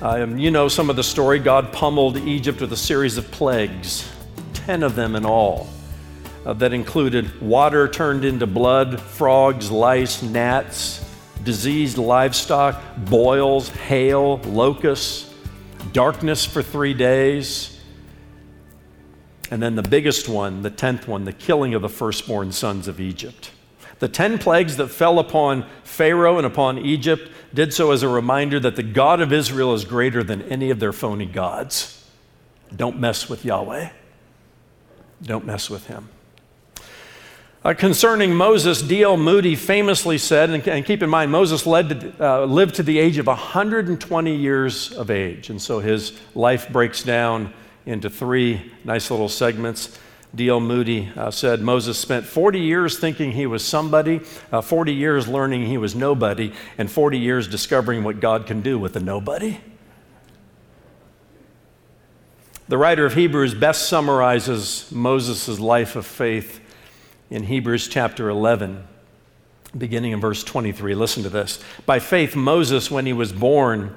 Um, 0.00 0.38
you 0.38 0.50
know 0.50 0.66
some 0.68 0.88
of 0.88 0.96
the 0.96 1.04
story. 1.04 1.38
God 1.38 1.70
pummeled 1.70 2.16
Egypt 2.16 2.62
with 2.62 2.72
a 2.72 2.78
series 2.78 3.18
of 3.18 3.30
plagues, 3.30 4.10
10 4.54 4.82
of 4.82 4.94
them 4.94 5.16
in 5.16 5.26
all, 5.26 5.68
uh, 6.46 6.54
that 6.54 6.72
included 6.72 7.42
water 7.42 7.86
turned 7.88 8.24
into 8.24 8.46
blood, 8.46 9.02
frogs, 9.02 9.70
lice, 9.70 10.22
gnats, 10.22 11.04
diseased 11.42 11.98
livestock, 11.98 12.80
boils, 12.96 13.68
hail, 13.68 14.38
locusts, 14.46 15.34
darkness 15.92 16.46
for 16.46 16.62
three 16.62 16.94
days. 16.94 17.73
And 19.50 19.62
then 19.62 19.76
the 19.76 19.82
biggest 19.82 20.28
one, 20.28 20.62
the 20.62 20.70
tenth 20.70 21.06
one, 21.06 21.24
the 21.24 21.32
killing 21.32 21.74
of 21.74 21.82
the 21.82 21.88
firstborn 21.88 22.52
sons 22.52 22.88
of 22.88 23.00
Egypt. 23.00 23.50
The 23.98 24.08
ten 24.08 24.38
plagues 24.38 24.76
that 24.78 24.88
fell 24.88 25.18
upon 25.18 25.66
Pharaoh 25.84 26.38
and 26.38 26.46
upon 26.46 26.78
Egypt 26.78 27.30
did 27.52 27.72
so 27.72 27.92
as 27.92 28.02
a 28.02 28.08
reminder 28.08 28.58
that 28.60 28.76
the 28.76 28.82
God 28.82 29.20
of 29.20 29.32
Israel 29.32 29.74
is 29.74 29.84
greater 29.84 30.24
than 30.24 30.42
any 30.42 30.70
of 30.70 30.80
their 30.80 30.92
phony 30.92 31.26
gods. 31.26 32.04
Don't 32.74 32.98
mess 32.98 33.28
with 33.28 33.44
Yahweh. 33.44 33.90
Don't 35.22 35.46
mess 35.46 35.70
with 35.70 35.86
him. 35.86 36.08
Uh, 37.64 37.72
concerning 37.72 38.34
Moses, 38.34 38.82
D.L. 38.82 39.16
Moody 39.16 39.56
famously 39.56 40.18
said, 40.18 40.50
and, 40.50 40.66
and 40.68 40.84
keep 40.84 41.02
in 41.02 41.08
mind, 41.08 41.32
Moses 41.32 41.62
to, 41.62 42.12
uh, 42.20 42.44
lived 42.44 42.74
to 42.74 42.82
the 42.82 42.98
age 42.98 43.16
of 43.16 43.26
120 43.26 44.36
years 44.36 44.92
of 44.92 45.10
age. 45.10 45.48
And 45.48 45.62
so 45.62 45.78
his 45.78 46.12
life 46.34 46.68
breaks 46.68 47.02
down 47.02 47.54
into 47.86 48.08
three 48.08 48.72
nice 48.84 49.10
little 49.10 49.28
segments. 49.28 49.98
D.L. 50.34 50.58
Moody 50.58 51.12
uh, 51.16 51.30
said 51.30 51.60
Moses 51.60 51.96
spent 51.96 52.26
40 52.26 52.58
years 52.58 52.98
thinking 52.98 53.32
he 53.32 53.46
was 53.46 53.64
somebody, 53.64 54.20
uh, 54.50 54.60
40 54.60 54.92
years 54.92 55.28
learning 55.28 55.66
he 55.66 55.78
was 55.78 55.94
nobody, 55.94 56.52
and 56.76 56.90
40 56.90 57.18
years 57.18 57.46
discovering 57.46 58.02
what 58.02 58.18
God 58.18 58.46
can 58.46 58.60
do 58.60 58.76
with 58.76 58.96
a 58.96 59.00
nobody. 59.00 59.60
The 62.66 62.78
writer 62.78 63.04
of 63.04 63.14
Hebrews 63.14 63.54
best 63.54 63.88
summarizes 63.88 64.90
Moses' 64.90 65.60
life 65.60 65.96
of 65.96 66.06
faith 66.06 66.60
in 67.30 67.44
Hebrews 67.44 67.88
chapter 67.88 68.28
11, 68.28 68.82
beginning 69.76 70.12
in 70.12 70.20
verse 70.20 70.42
23. 70.42 70.94
Listen 70.94 71.22
to 71.22 71.28
this. 71.28 71.62
By 71.86 71.98
faith, 71.98 72.34
Moses, 72.34 72.90
when 72.90 73.06
he 73.06 73.12
was 73.12 73.32
born, 73.32 73.96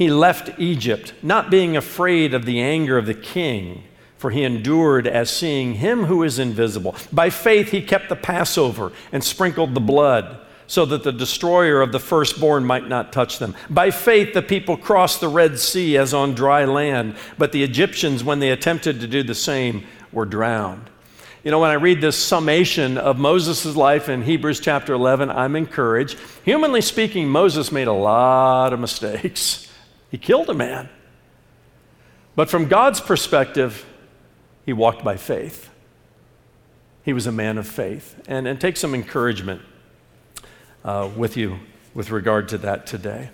he 0.00 0.08
left 0.08 0.58
Egypt, 0.58 1.12
not 1.22 1.50
being 1.50 1.76
afraid 1.76 2.32
of 2.32 2.46
the 2.46 2.58
anger 2.58 2.96
of 2.96 3.04
the 3.04 3.12
king, 3.12 3.84
for 4.16 4.30
he 4.30 4.44
endured 4.44 5.06
as 5.06 5.28
seeing 5.28 5.74
him 5.74 6.04
who 6.04 6.22
is 6.22 6.38
invisible. 6.38 6.96
By 7.12 7.28
faith, 7.28 7.70
he 7.70 7.82
kept 7.82 8.08
the 8.08 8.16
Passover 8.16 8.92
and 9.12 9.22
sprinkled 9.22 9.74
the 9.74 9.80
blood 9.80 10.40
so 10.66 10.86
that 10.86 11.02
the 11.02 11.12
destroyer 11.12 11.82
of 11.82 11.92
the 11.92 12.00
firstborn 12.00 12.64
might 12.64 12.88
not 12.88 13.12
touch 13.12 13.38
them. 13.38 13.54
By 13.68 13.90
faith, 13.90 14.32
the 14.32 14.40
people 14.40 14.78
crossed 14.78 15.20
the 15.20 15.28
Red 15.28 15.58
Sea 15.58 15.98
as 15.98 16.14
on 16.14 16.34
dry 16.34 16.64
land, 16.64 17.14
but 17.36 17.52
the 17.52 17.62
Egyptians, 17.62 18.24
when 18.24 18.38
they 18.38 18.52
attempted 18.52 19.00
to 19.00 19.06
do 19.06 19.22
the 19.22 19.34
same, 19.34 19.84
were 20.12 20.24
drowned. 20.24 20.88
You 21.44 21.50
know, 21.50 21.58
when 21.58 21.70
I 21.70 21.74
read 21.74 22.00
this 22.00 22.16
summation 22.16 22.96
of 22.96 23.18
Moses' 23.18 23.76
life 23.76 24.08
in 24.08 24.22
Hebrews 24.22 24.60
chapter 24.60 24.94
11, 24.94 25.28
I'm 25.28 25.56
encouraged. 25.56 26.16
Humanly 26.42 26.80
speaking, 26.80 27.28
Moses 27.28 27.70
made 27.70 27.86
a 27.86 27.92
lot 27.92 28.72
of 28.72 28.80
mistakes. 28.80 29.66
He 30.10 30.18
killed 30.18 30.50
a 30.50 30.54
man. 30.54 30.88
But 32.36 32.50
from 32.50 32.66
God's 32.66 33.00
perspective, 33.00 33.84
he 34.66 34.72
walked 34.72 35.04
by 35.04 35.16
faith. 35.16 35.70
He 37.02 37.12
was 37.12 37.26
a 37.26 37.32
man 37.32 37.58
of 37.58 37.66
faith. 37.66 38.20
And, 38.28 38.46
and 38.46 38.60
take 38.60 38.76
some 38.76 38.94
encouragement 38.94 39.62
uh, 40.84 41.10
with 41.16 41.36
you 41.36 41.58
with 41.94 42.10
regard 42.10 42.48
to 42.48 42.58
that 42.58 42.86
today. 42.86 43.30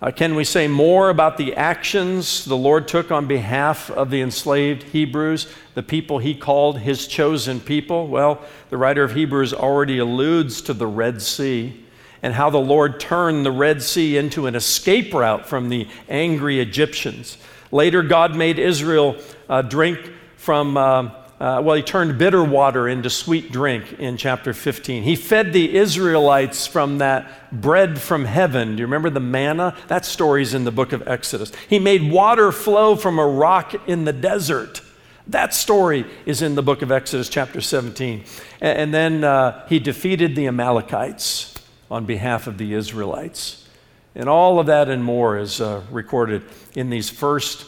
Uh, 0.00 0.10
can 0.10 0.34
we 0.34 0.42
say 0.42 0.66
more 0.66 1.10
about 1.10 1.36
the 1.36 1.54
actions 1.54 2.44
the 2.44 2.56
Lord 2.56 2.88
took 2.88 3.12
on 3.12 3.26
behalf 3.26 3.88
of 3.88 4.10
the 4.10 4.20
enslaved 4.20 4.82
Hebrews, 4.82 5.46
the 5.74 5.82
people 5.84 6.18
he 6.18 6.34
called 6.34 6.80
his 6.80 7.06
chosen 7.06 7.60
people? 7.60 8.08
Well, 8.08 8.42
the 8.70 8.76
writer 8.76 9.04
of 9.04 9.14
Hebrews 9.14 9.54
already 9.54 9.98
alludes 9.98 10.60
to 10.62 10.74
the 10.74 10.88
Red 10.88 11.22
Sea 11.22 11.81
and 12.22 12.34
how 12.34 12.50
the 12.50 12.58
Lord 12.58 13.00
turned 13.00 13.44
the 13.44 13.50
Red 13.50 13.82
Sea 13.82 14.16
into 14.16 14.46
an 14.46 14.54
escape 14.54 15.12
route 15.12 15.46
from 15.46 15.68
the 15.68 15.88
angry 16.08 16.60
Egyptians. 16.60 17.36
Later, 17.72 18.02
God 18.02 18.36
made 18.36 18.58
Israel 18.58 19.16
uh, 19.48 19.62
drink 19.62 19.98
from. 20.36 20.76
Uh, 20.76 21.10
uh, 21.40 21.60
well, 21.60 21.74
he 21.74 21.82
turned 21.82 22.16
bitter 22.18 22.44
water 22.44 22.86
into 22.86 23.10
sweet 23.10 23.50
drink 23.50 23.94
in 23.98 24.16
chapter 24.16 24.54
15. 24.54 25.02
He 25.02 25.16
fed 25.16 25.52
the 25.52 25.74
Israelites 25.74 26.68
from 26.68 26.98
that 26.98 27.50
bread 27.50 28.00
from 28.00 28.26
heaven. 28.26 28.76
Do 28.76 28.80
you 28.80 28.86
remember 28.86 29.10
the 29.10 29.18
manna? 29.18 29.76
That 29.88 30.04
story's 30.04 30.54
in 30.54 30.62
the 30.62 30.70
book 30.70 30.92
of 30.92 31.02
Exodus. 31.08 31.50
He 31.68 31.80
made 31.80 32.12
water 32.12 32.52
flow 32.52 32.94
from 32.94 33.18
a 33.18 33.26
rock 33.26 33.74
in 33.88 34.04
the 34.04 34.12
desert. 34.12 34.82
That 35.26 35.52
story 35.52 36.06
is 36.26 36.42
in 36.42 36.54
the 36.54 36.62
book 36.62 36.80
of 36.80 36.92
Exodus, 36.92 37.28
chapter 37.28 37.60
17. 37.60 38.22
And, 38.60 38.78
and 38.78 38.94
then 38.94 39.24
uh, 39.24 39.66
he 39.66 39.80
defeated 39.80 40.36
the 40.36 40.46
Amalekites 40.46 41.51
on 41.92 42.06
behalf 42.06 42.46
of 42.46 42.56
the 42.56 42.72
Israelites. 42.72 43.68
And 44.14 44.26
all 44.26 44.58
of 44.58 44.66
that 44.66 44.88
and 44.88 45.04
more 45.04 45.38
is 45.38 45.60
uh, 45.60 45.82
recorded 45.90 46.42
in 46.74 46.88
these 46.88 47.10
first 47.10 47.66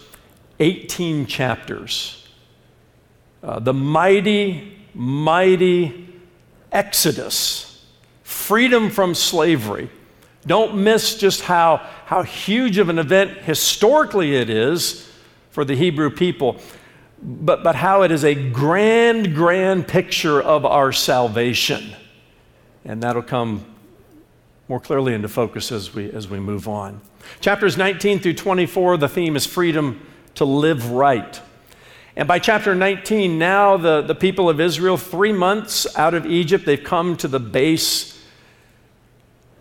18 0.61 1.27
chapters 1.27 2.21
uh, 3.43 3.59
the 3.59 3.75
mighty, 3.75 4.75
mighty 4.95 6.09
exodus, 6.73 7.85
freedom 8.23 8.89
from 8.89 9.15
slavery. 9.15 9.91
Don't 10.47 10.83
miss 10.83 11.19
just 11.19 11.43
how, 11.43 11.87
how 12.07 12.23
huge 12.23 12.79
of 12.79 12.89
an 12.89 12.99
event 12.99 13.37
historically 13.43 14.35
it 14.35 14.49
is 14.49 15.13
for 15.51 15.63
the 15.63 15.77
Hebrew 15.77 16.09
people, 16.09 16.57
but, 17.23 17.63
but 17.63 17.75
how 17.75 18.01
it 18.01 18.11
is 18.11 18.25
a 18.25 18.35
grand, 18.35 19.35
grand 19.35 19.87
picture 19.87 20.41
of 20.41 20.65
our 20.65 20.91
salvation. 20.91 21.95
And 22.87 23.03
that'll 23.03 23.23
come 23.23 23.74
more 24.69 24.81
clearly 24.81 25.15
into 25.15 25.29
focus 25.29 25.71
as 25.71 25.95
we, 25.95 26.11
as 26.11 26.29
we 26.29 26.41
move 26.41 26.69
on. 26.69 27.01
Chapters 27.41 27.77
19 27.77 28.21
through 28.21 28.35
24, 28.35 28.97
the 28.97 29.09
theme 29.09 29.37
is 29.37 29.47
freedom 29.47 30.07
to 30.35 30.45
live 30.45 30.91
right. 30.91 31.41
And 32.17 32.29
by 32.29 32.39
chapter 32.39 32.75
19, 32.75 33.39
now 33.39 33.77
the, 33.77 34.01
the 34.03 34.15
people 34.15 34.49
of 34.49 34.61
Israel, 34.61 34.97
three 34.97 35.33
months 35.33 35.87
out 35.97 36.15
of 36.15 36.27
Egypt, 36.27 36.65
they've 36.65 36.83
come 36.83 37.17
to 37.19 37.29
the 37.29 37.41
base 37.41 38.15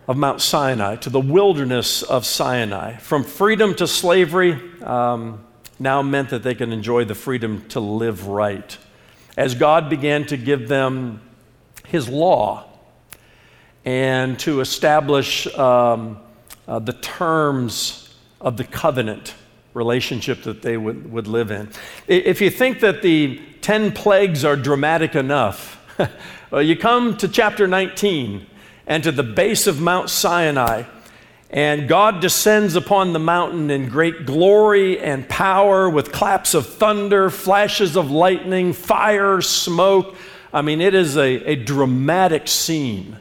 of 0.06 0.16
Mount 0.16 0.40
Sinai, 0.40 0.96
to 0.96 1.10
the 1.10 1.20
wilderness 1.20 2.02
of 2.02 2.24
Sinai. 2.24 2.96
From 2.96 3.24
freedom 3.24 3.74
to 3.76 3.86
slavery 3.86 4.60
um, 4.82 5.44
now 5.78 6.02
meant 6.02 6.30
that 6.30 6.42
they 6.42 6.54
can 6.54 6.72
enjoy 6.72 7.04
the 7.04 7.14
freedom 7.14 7.66
to 7.68 7.80
live 7.80 8.26
right. 8.28 8.76
As 9.36 9.54
God 9.54 9.90
began 9.90 10.26
to 10.26 10.36
give 10.36 10.68
them 10.68 11.20
His 11.86 12.08
law 12.08 12.73
and 13.84 14.38
to 14.40 14.60
establish 14.60 15.46
um, 15.58 16.18
uh, 16.66 16.78
the 16.78 16.94
terms 16.94 18.14
of 18.40 18.56
the 18.56 18.64
covenant 18.64 19.34
relationship 19.74 20.42
that 20.44 20.62
they 20.62 20.76
would, 20.76 21.10
would 21.12 21.26
live 21.26 21.50
in. 21.50 21.68
If 22.06 22.40
you 22.40 22.50
think 22.50 22.80
that 22.80 23.02
the 23.02 23.40
10 23.60 23.92
plagues 23.92 24.44
are 24.44 24.56
dramatic 24.56 25.14
enough, 25.14 25.80
well, 26.50 26.62
you 26.62 26.76
come 26.76 27.16
to 27.18 27.28
chapter 27.28 27.66
19 27.66 28.46
and 28.86 29.02
to 29.02 29.12
the 29.12 29.22
base 29.22 29.66
of 29.66 29.80
Mount 29.80 30.10
Sinai, 30.10 30.84
and 31.50 31.88
God 31.88 32.20
descends 32.20 32.74
upon 32.74 33.12
the 33.12 33.18
mountain 33.18 33.70
in 33.70 33.88
great 33.88 34.26
glory 34.26 34.98
and 34.98 35.28
power 35.28 35.88
with 35.88 36.10
claps 36.12 36.54
of 36.54 36.66
thunder, 36.66 37.30
flashes 37.30 37.96
of 37.96 38.10
lightning, 38.10 38.72
fire, 38.72 39.40
smoke. 39.40 40.16
I 40.52 40.62
mean, 40.62 40.80
it 40.80 40.94
is 40.94 41.16
a, 41.16 41.50
a 41.50 41.56
dramatic 41.56 42.48
scene. 42.48 43.18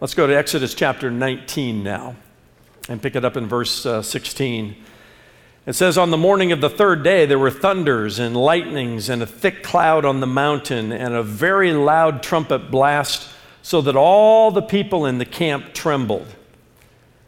Let's 0.00 0.14
go 0.14 0.28
to 0.28 0.36
Exodus 0.36 0.74
chapter 0.74 1.10
19 1.10 1.82
now 1.82 2.14
and 2.88 3.02
pick 3.02 3.16
it 3.16 3.24
up 3.24 3.36
in 3.36 3.48
verse 3.48 3.84
uh, 3.84 4.00
16. 4.00 4.76
It 5.66 5.72
says, 5.72 5.98
On 5.98 6.12
the 6.12 6.16
morning 6.16 6.52
of 6.52 6.60
the 6.60 6.70
third 6.70 7.02
day, 7.02 7.26
there 7.26 7.38
were 7.38 7.50
thunders 7.50 8.20
and 8.20 8.36
lightnings 8.36 9.08
and 9.08 9.22
a 9.22 9.26
thick 9.26 9.64
cloud 9.64 10.04
on 10.04 10.20
the 10.20 10.26
mountain 10.26 10.92
and 10.92 11.14
a 11.14 11.24
very 11.24 11.72
loud 11.72 12.22
trumpet 12.22 12.70
blast, 12.70 13.28
so 13.60 13.80
that 13.80 13.96
all 13.96 14.52
the 14.52 14.62
people 14.62 15.04
in 15.04 15.18
the 15.18 15.24
camp 15.24 15.74
trembled. 15.74 16.32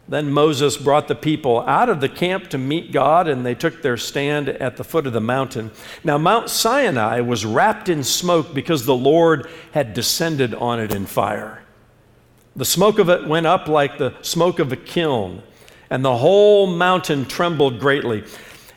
Then 0.09 0.31
Moses 0.31 0.77
brought 0.77 1.09
the 1.09 1.17
people 1.17 1.63
out 1.63 1.89
of 1.89 2.01
the 2.01 2.09
camp 2.09 2.51
to 2.51 2.59
meet 2.59 2.93
God, 2.93 3.27
and 3.27 3.45
they 3.45 3.57
took 3.57 3.83
their 3.83 3.97
stand 3.97 4.49
at 4.49 4.77
the 4.77 4.85
foot 4.85 5.09
of 5.09 5.13
the 5.13 5.21
mountain. 5.21 5.73
Now, 6.05 6.19
Mount 6.19 6.49
Sinai 6.49 7.21
was 7.21 7.45
wrapped 7.45 7.89
in 7.89 8.05
smoke 8.05 8.55
because 8.55 8.87
the 8.87 8.95
Lord 8.95 9.51
had 9.73 9.93
descended 9.93 10.55
on 10.55 10.79
it 10.79 10.95
in 10.95 11.07
fire. 11.07 11.60
The 12.57 12.65
smoke 12.65 12.99
of 12.99 13.09
it 13.09 13.27
went 13.27 13.47
up 13.47 13.69
like 13.69 13.99
the 13.99 14.15
smoke 14.23 14.59
of 14.59 14.73
a 14.73 14.77
kiln 14.77 15.43
and 15.91 16.05
the 16.05 16.17
whole 16.17 16.69
mountain 16.69 17.27
trembled 17.27 17.81
greatly. 17.81 18.25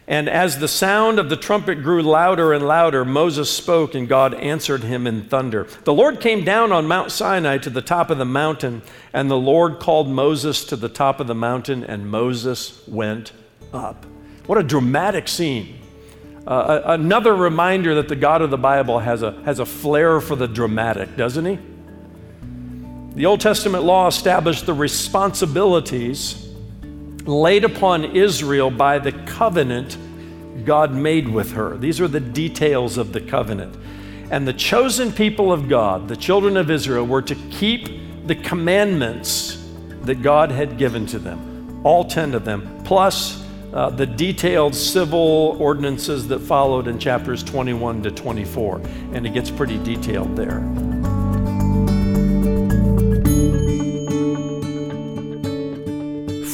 And 0.05 0.27
as 0.27 0.59
the 0.59 0.67
sound 0.67 1.17
of 1.17 1.29
the 1.29 1.37
trumpet 1.37 1.75
grew 1.81 2.01
louder 2.01 2.51
and 2.51 2.67
louder, 2.67 3.05
Moses 3.05 3.49
spoke, 3.49 3.95
and 3.95 4.09
God 4.09 4.33
answered 4.33 4.83
him 4.83 5.07
in 5.07 5.23
thunder. 5.23 5.65
The 5.85 5.93
Lord 5.93 6.19
came 6.19 6.43
down 6.43 6.73
on 6.73 6.87
Mount 6.87 7.09
Sinai 7.11 7.57
to 7.59 7.69
the 7.69 7.81
top 7.81 8.09
of 8.09 8.17
the 8.17 8.25
mountain, 8.25 8.81
and 9.13 9.31
the 9.31 9.37
Lord 9.37 9.79
called 9.79 10.09
Moses 10.09 10.65
to 10.65 10.75
the 10.75 10.89
top 10.89 11.21
of 11.21 11.27
the 11.27 11.35
mountain, 11.35 11.85
and 11.85 12.09
Moses 12.09 12.85
went 12.85 13.31
up. 13.71 14.05
What 14.45 14.57
a 14.57 14.63
dramatic 14.63 15.29
scene. 15.29 15.79
Uh, 16.45 16.81
another 16.85 17.33
reminder 17.33 17.95
that 17.95 18.09
the 18.09 18.17
God 18.17 18.41
of 18.41 18.49
the 18.49 18.57
Bible 18.57 18.99
has 18.99 19.23
a, 19.23 19.31
has 19.43 19.59
a 19.59 19.65
flair 19.65 20.19
for 20.19 20.35
the 20.35 20.47
dramatic, 20.49 21.15
doesn't 21.15 21.45
he? 21.45 21.59
The 23.15 23.27
Old 23.27 23.41
Testament 23.41 23.83
law 23.83 24.07
established 24.07 24.65
the 24.65 24.73
responsibilities 24.73 26.49
laid 27.25 27.63
upon 27.63 28.05
Israel 28.15 28.71
by 28.71 28.97
the 28.97 29.11
covenant 29.11 29.97
God 30.65 30.93
made 30.93 31.27
with 31.27 31.51
her. 31.51 31.77
These 31.77 32.01
are 32.01 32.07
the 32.07 32.19
details 32.19 32.97
of 32.97 33.13
the 33.13 33.21
covenant. 33.21 33.75
And 34.31 34.47
the 34.47 34.53
chosen 34.53 35.11
people 35.11 35.51
of 35.51 35.69
God, 35.69 36.07
the 36.07 36.15
children 36.15 36.57
of 36.57 36.71
Israel, 36.71 37.05
were 37.05 37.21
to 37.21 37.35
keep 37.51 38.25
the 38.25 38.35
commandments 38.35 39.63
that 40.01 40.23
God 40.23 40.49
had 40.49 40.79
given 40.79 41.05
to 41.07 41.19
them, 41.19 41.81
all 41.83 42.05
10 42.05 42.33
of 42.33 42.45
them, 42.45 42.81
plus 42.83 43.45
uh, 43.73 43.91
the 43.91 44.07
detailed 44.07 44.73
civil 44.73 45.55
ordinances 45.59 46.27
that 46.29 46.39
followed 46.39 46.87
in 46.87 46.97
chapters 46.97 47.43
21 47.43 48.01
to 48.03 48.11
24. 48.11 48.81
And 49.13 49.27
it 49.27 49.33
gets 49.35 49.51
pretty 49.51 49.77
detailed 49.83 50.35
there. 50.35 50.92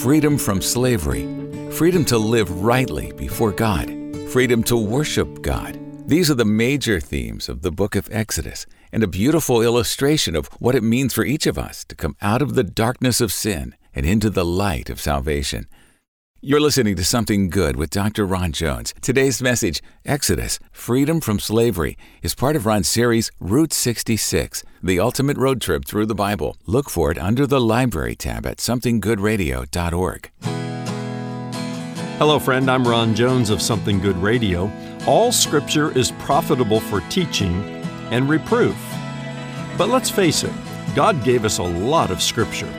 Freedom 0.01 0.37
from 0.37 0.61
slavery, 0.61 1.27
freedom 1.71 2.05
to 2.05 2.17
live 2.17 2.63
rightly 2.63 3.11
before 3.17 3.51
God, 3.51 3.89
freedom 4.29 4.63
to 4.63 4.77
worship 4.77 5.41
God. 5.41 5.77
These 6.07 6.31
are 6.31 6.35
the 6.35 6.45
major 6.45 7.01
themes 7.01 7.49
of 7.49 7.63
the 7.63 7.71
book 7.71 7.97
of 7.97 8.07
Exodus 8.09 8.65
and 8.93 9.03
a 9.03 9.07
beautiful 9.07 9.61
illustration 9.61 10.37
of 10.37 10.47
what 10.57 10.73
it 10.73 10.83
means 10.83 11.13
for 11.13 11.25
each 11.25 11.45
of 11.45 11.57
us 11.57 11.83
to 11.83 11.95
come 11.95 12.15
out 12.21 12.41
of 12.41 12.55
the 12.55 12.63
darkness 12.63 13.19
of 13.19 13.33
sin 13.33 13.75
and 13.93 14.05
into 14.05 14.29
the 14.29 14.45
light 14.45 14.89
of 14.89 15.01
salvation. 15.01 15.67
You're 16.41 16.61
listening 16.61 16.95
to 16.95 17.03
Something 17.03 17.49
Good 17.49 17.75
with 17.75 17.89
Dr. 17.89 18.25
Ron 18.25 18.53
Jones. 18.53 18.93
Today's 19.01 19.41
message, 19.41 19.81
Exodus, 20.05 20.57
Freedom 20.71 21.19
from 21.19 21.37
Slavery, 21.37 21.97
is 22.21 22.33
part 22.33 22.55
of 22.55 22.65
Ron's 22.65 22.87
series 22.87 23.29
Route 23.41 23.73
66, 23.73 24.63
the 24.81 25.01
ultimate 25.01 25.35
road 25.35 25.59
trip 25.59 25.83
through 25.83 26.05
the 26.05 26.15
Bible. 26.15 26.55
Look 26.65 26.89
for 26.89 27.11
it 27.11 27.17
under 27.17 27.45
the 27.45 27.59
Library 27.59 28.15
tab 28.15 28.45
at 28.45 28.59
somethinggoodradio.org. 28.59 30.31
Hello, 32.17 32.39
friend. 32.39 32.71
I'm 32.71 32.87
Ron 32.87 33.13
Jones 33.15 33.49
of 33.49 33.61
Something 33.61 33.99
Good 33.99 34.15
Radio. 34.15 34.71
All 35.05 35.33
scripture 35.33 35.91
is 35.97 36.11
profitable 36.19 36.79
for 36.79 37.01
teaching 37.09 37.61
and 38.11 38.29
reproof. 38.29 38.77
But 39.77 39.89
let's 39.89 40.09
face 40.09 40.45
it, 40.45 40.53
God 40.95 41.21
gave 41.25 41.43
us 41.43 41.57
a 41.57 41.63
lot 41.63 42.11
of 42.11 42.21
scripture. 42.21 42.73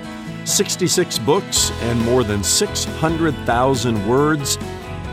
66 0.44 1.18
books 1.20 1.70
and 1.82 2.00
more 2.00 2.24
than 2.24 2.42
600,000 2.42 4.08
words, 4.08 4.58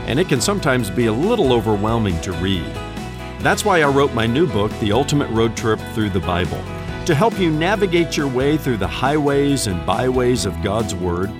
and 0.06 0.18
it 0.18 0.28
can 0.28 0.40
sometimes 0.40 0.90
be 0.90 1.06
a 1.06 1.12
little 1.12 1.52
overwhelming 1.52 2.20
to 2.22 2.32
read. 2.32 2.64
That's 3.40 3.64
why 3.64 3.82
I 3.82 3.88
wrote 3.88 4.14
my 4.14 4.26
new 4.26 4.46
book, 4.46 4.72
The 4.80 4.92
Ultimate 4.92 5.30
Road 5.30 5.56
Trip 5.56 5.78
Through 5.94 6.10
the 6.10 6.20
Bible, 6.20 6.62
to 7.06 7.14
help 7.14 7.38
you 7.38 7.50
navigate 7.50 8.16
your 8.16 8.28
way 8.28 8.56
through 8.56 8.78
the 8.78 8.86
highways 8.86 9.66
and 9.66 9.84
byways 9.86 10.44
of 10.44 10.60
God's 10.62 10.94
Word 10.94 11.30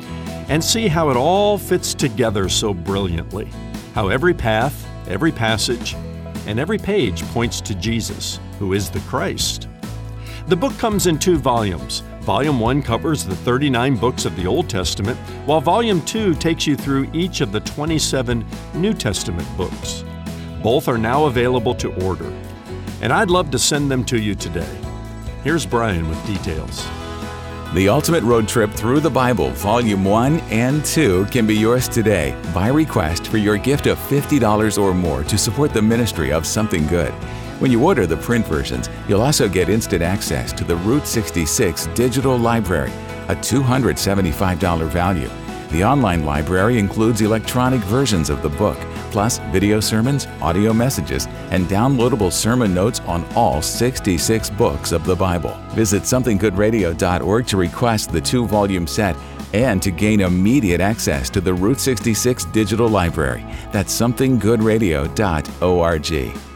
and 0.48 0.62
see 0.62 0.88
how 0.88 1.10
it 1.10 1.16
all 1.16 1.58
fits 1.58 1.94
together 1.94 2.48
so 2.48 2.72
brilliantly. 2.72 3.48
How 3.94 4.08
every 4.08 4.34
path, 4.34 4.86
every 5.08 5.32
passage, 5.32 5.94
and 6.46 6.58
every 6.58 6.78
page 6.78 7.22
points 7.26 7.60
to 7.62 7.74
Jesus, 7.74 8.40
who 8.58 8.72
is 8.72 8.90
the 8.90 9.00
Christ. 9.00 9.68
The 10.46 10.56
book 10.56 10.76
comes 10.78 11.06
in 11.06 11.18
two 11.18 11.36
volumes. 11.36 12.02
Volume 12.28 12.60
1 12.60 12.82
covers 12.82 13.24
the 13.24 13.34
39 13.34 13.96
books 13.96 14.26
of 14.26 14.36
the 14.36 14.46
Old 14.46 14.68
Testament, 14.68 15.18
while 15.46 15.62
Volume 15.62 16.02
2 16.02 16.34
takes 16.34 16.66
you 16.66 16.76
through 16.76 17.08
each 17.14 17.40
of 17.40 17.52
the 17.52 17.60
27 17.60 18.44
New 18.74 18.92
Testament 18.92 19.48
books. 19.56 20.04
Both 20.62 20.88
are 20.88 20.98
now 20.98 21.24
available 21.24 21.74
to 21.76 21.90
order, 22.04 22.30
and 23.00 23.14
I'd 23.14 23.30
love 23.30 23.50
to 23.52 23.58
send 23.58 23.90
them 23.90 24.04
to 24.04 24.18
you 24.20 24.34
today. 24.34 24.68
Here's 25.42 25.64
Brian 25.64 26.06
with 26.06 26.26
details. 26.26 26.86
The 27.72 27.88
Ultimate 27.88 28.24
Road 28.24 28.46
Trip 28.46 28.70
Through 28.72 29.00
the 29.00 29.08
Bible, 29.08 29.48
Volume 29.52 30.04
1 30.04 30.40
and 30.50 30.84
2, 30.84 31.28
can 31.30 31.46
be 31.46 31.56
yours 31.56 31.88
today 31.88 32.38
by 32.52 32.68
request 32.68 33.28
for 33.28 33.38
your 33.38 33.56
gift 33.56 33.86
of 33.86 33.96
$50 33.96 34.76
or 34.76 34.92
more 34.92 35.24
to 35.24 35.38
support 35.38 35.72
the 35.72 35.80
ministry 35.80 36.30
of 36.30 36.46
Something 36.46 36.86
Good. 36.88 37.14
When 37.58 37.72
you 37.72 37.84
order 37.84 38.06
the 38.06 38.16
print 38.16 38.46
versions, 38.46 38.88
you'll 39.08 39.22
also 39.22 39.48
get 39.48 39.68
instant 39.68 40.00
access 40.00 40.52
to 40.52 40.62
the 40.62 40.76
Route 40.76 41.08
66 41.08 41.86
Digital 41.88 42.38
Library, 42.38 42.92
a 43.26 43.34
$275 43.34 44.88
value. 44.88 45.28
The 45.70 45.82
online 45.82 46.24
library 46.24 46.78
includes 46.78 47.20
electronic 47.20 47.80
versions 47.80 48.30
of 48.30 48.42
the 48.42 48.48
book, 48.48 48.78
plus 49.10 49.38
video 49.50 49.80
sermons, 49.80 50.28
audio 50.40 50.72
messages, 50.72 51.26
and 51.50 51.66
downloadable 51.66 52.32
sermon 52.32 52.72
notes 52.72 53.00
on 53.00 53.24
all 53.34 53.60
66 53.60 54.50
books 54.50 54.92
of 54.92 55.04
the 55.04 55.16
Bible. 55.16 55.58
Visit 55.70 56.04
somethinggoodradio.org 56.04 57.46
to 57.48 57.56
request 57.56 58.12
the 58.12 58.20
two 58.20 58.46
volume 58.46 58.86
set 58.86 59.16
and 59.52 59.82
to 59.82 59.90
gain 59.90 60.20
immediate 60.20 60.80
access 60.80 61.28
to 61.30 61.40
the 61.40 61.52
Route 61.52 61.80
66 61.80 62.44
Digital 62.46 62.88
Library. 62.88 63.44
That's 63.72 63.92
somethinggoodradio.org. 64.00 66.47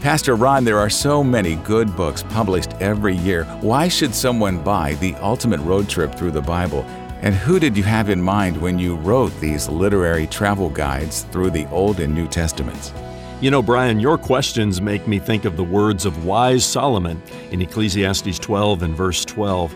Pastor 0.00 0.36
Ron, 0.36 0.64
there 0.64 0.78
are 0.78 0.90
so 0.90 1.24
many 1.24 1.56
good 1.56 1.96
books 1.96 2.22
published 2.22 2.74
every 2.74 3.16
year. 3.16 3.44
Why 3.60 3.88
should 3.88 4.14
someone 4.14 4.62
buy 4.62 4.94
The 4.94 5.14
Ultimate 5.16 5.60
Road 5.60 5.88
Trip 5.88 6.14
Through 6.14 6.30
the 6.30 6.42
Bible? 6.42 6.82
And 7.22 7.34
who 7.34 7.58
did 7.58 7.76
you 7.76 7.82
have 7.82 8.08
in 8.08 8.22
mind 8.22 8.56
when 8.56 8.78
you 8.78 8.96
wrote 8.96 9.32
these 9.40 9.68
literary 9.68 10.26
travel 10.28 10.68
guides 10.68 11.22
through 11.32 11.50
the 11.50 11.66
Old 11.70 11.98
and 11.98 12.14
New 12.14 12.28
Testaments? 12.28 12.92
You 13.40 13.50
know, 13.50 13.62
Brian, 13.62 13.98
your 13.98 14.16
questions 14.16 14.80
make 14.80 15.08
me 15.08 15.18
think 15.18 15.44
of 15.44 15.56
the 15.56 15.64
words 15.64 16.04
of 16.04 16.24
wise 16.24 16.64
Solomon 16.64 17.20
in 17.50 17.60
Ecclesiastes 17.60 18.38
12 18.38 18.82
and 18.82 18.94
verse 18.94 19.24
12. 19.24 19.74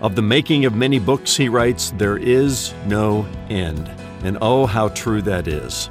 Of 0.00 0.16
the 0.16 0.22
making 0.22 0.64
of 0.64 0.74
many 0.74 0.98
books, 0.98 1.36
he 1.36 1.48
writes, 1.48 1.92
there 1.98 2.16
is 2.16 2.74
no 2.86 3.26
end. 3.48 3.88
And 4.24 4.38
oh, 4.40 4.66
how 4.66 4.88
true 4.88 5.22
that 5.22 5.46
is. 5.46 5.88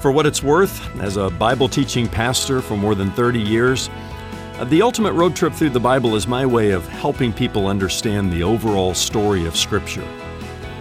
For 0.00 0.12
what 0.12 0.26
it's 0.26 0.44
worth, 0.44 0.96
as 1.00 1.16
a 1.16 1.28
Bible 1.28 1.68
teaching 1.68 2.06
pastor 2.06 2.62
for 2.62 2.76
more 2.76 2.94
than 2.94 3.10
30 3.10 3.40
years, 3.40 3.90
uh, 4.54 4.64
the 4.64 4.80
ultimate 4.80 5.12
road 5.12 5.34
trip 5.34 5.52
through 5.52 5.70
the 5.70 5.80
Bible 5.80 6.14
is 6.14 6.28
my 6.28 6.46
way 6.46 6.70
of 6.70 6.86
helping 6.86 7.32
people 7.32 7.66
understand 7.66 8.32
the 8.32 8.44
overall 8.44 8.94
story 8.94 9.44
of 9.44 9.56
Scripture 9.56 10.06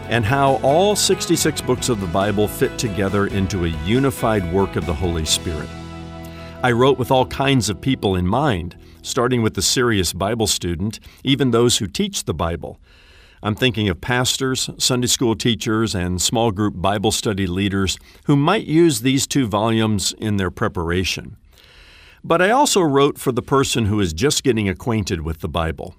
and 0.08 0.24
how 0.24 0.58
all 0.58 0.96
66 0.96 1.62
books 1.62 1.90
of 1.90 2.00
the 2.00 2.08
Bible 2.08 2.48
fit 2.48 2.78
together 2.78 3.26
into 3.26 3.66
a 3.66 3.70
unified 3.86 4.54
work 4.54 4.76
of 4.76 4.86
the 4.86 4.94
Holy 4.94 5.26
Spirit. 5.26 5.68
I 6.62 6.72
wrote 6.72 7.00
with 7.00 7.10
all 7.10 7.26
kinds 7.26 7.70
of 7.70 7.82
people 7.82 8.16
in 8.16 8.28
mind, 8.28 8.78
starting 9.02 9.42
with 9.42 9.56
the 9.56 9.64
serious 9.64 10.14
Bible 10.14 10.48
student, 10.48 11.00
even 11.24 11.50
those 11.50 11.80
who 11.80 11.88
teach 11.88 12.26
the 12.26 12.36
Bible. 12.36 12.80
I'm 13.44 13.56
thinking 13.56 13.88
of 13.88 14.02
pastors, 14.02 14.70
Sunday 14.78 15.08
school 15.08 15.36
teachers, 15.36 15.94
and 15.94 16.22
small 16.22 16.52
group 16.52 16.74
Bible 16.78 17.12
study 17.12 17.46
leaders 17.46 18.00
who 18.26 18.36
might 18.36 18.66
use 18.66 19.02
these 19.02 19.28
two 19.28 19.48
volumes 19.48 20.14
in 20.18 20.38
their 20.38 20.50
preparation. 20.50 21.38
But 22.24 22.42
I 22.42 22.50
also 22.50 22.82
wrote 22.82 23.18
for 23.18 23.32
the 23.32 23.44
person 23.44 23.86
who 23.86 24.00
is 24.00 24.12
just 24.12 24.44
getting 24.44 24.68
acquainted 24.68 25.22
with 25.22 25.42
the 25.42 25.48
Bible, 25.48 25.96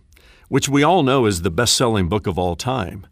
which 0.48 0.68
we 0.68 0.82
all 0.82 1.02
know 1.02 1.26
is 1.26 1.42
the 1.42 1.50
best 1.50 1.76
selling 1.76 2.08
book 2.08 2.26
of 2.26 2.38
all 2.38 2.56
time. 2.56 3.06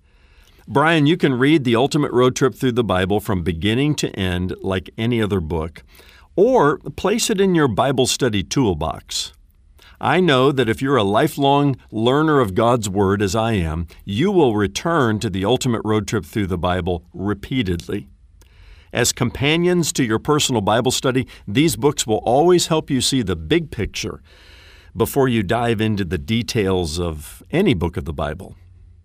Brian, 0.67 1.07
you 1.07 1.17
can 1.17 1.35
read 1.35 1.63
The 1.63 1.77
Ultimate 1.77 2.11
Road 2.11 2.35
Trip 2.35 2.53
Through 2.53 2.73
the 2.73 2.83
Bible 2.83 3.21
from 3.21 3.45
beginning 3.45 3.95
to 3.97 4.11
end 4.19 4.53
like 4.61 4.91
any 4.99 5.23
other 5.23 5.41
book, 5.41 5.85
or 6.35 6.79
place 6.79 7.31
it 7.31 7.41
in 7.41 7.55
your 7.55 7.69
Bible 7.69 8.07
study 8.07 8.43
toolbox. 8.43 9.33
I 10.01 10.21
know 10.21 10.53
that 10.53 10.69
if 10.69 10.83
you're 10.83 10.97
a 10.97 11.03
lifelong 11.03 11.77
learner 11.91 12.41
of 12.41 12.55
God's 12.55 12.89
Word, 12.89 13.23
as 13.23 13.35
I 13.35 13.53
am, 13.53 13.87
you 14.05 14.31
will 14.31 14.55
return 14.55 15.19
to 15.21 15.31
the 15.31 15.45
ultimate 15.45 15.83
road 15.85 16.07
trip 16.07 16.25
through 16.25 16.49
the 16.49 16.59
Bible 16.59 17.05
repeatedly. 17.15 18.09
As 18.93 19.13
companions 19.13 19.93
to 19.95 20.05
your 20.05 20.19
personal 20.19 20.61
Bible 20.61 20.91
study, 20.91 21.27
these 21.47 21.77
books 21.77 22.07
will 22.07 22.23
always 22.25 22.67
help 22.67 22.91
you 22.91 23.01
see 23.01 23.23
the 23.23 23.37
big 23.37 23.71
picture 23.71 24.23
before 24.97 25.29
you 25.29 25.43
dive 25.43 25.81
into 25.81 26.05
the 26.05 26.19
details 26.19 26.99
of 26.99 27.43
any 27.51 27.75
book 27.75 27.97
of 27.97 28.05
the 28.05 28.13
Bible. 28.13 28.57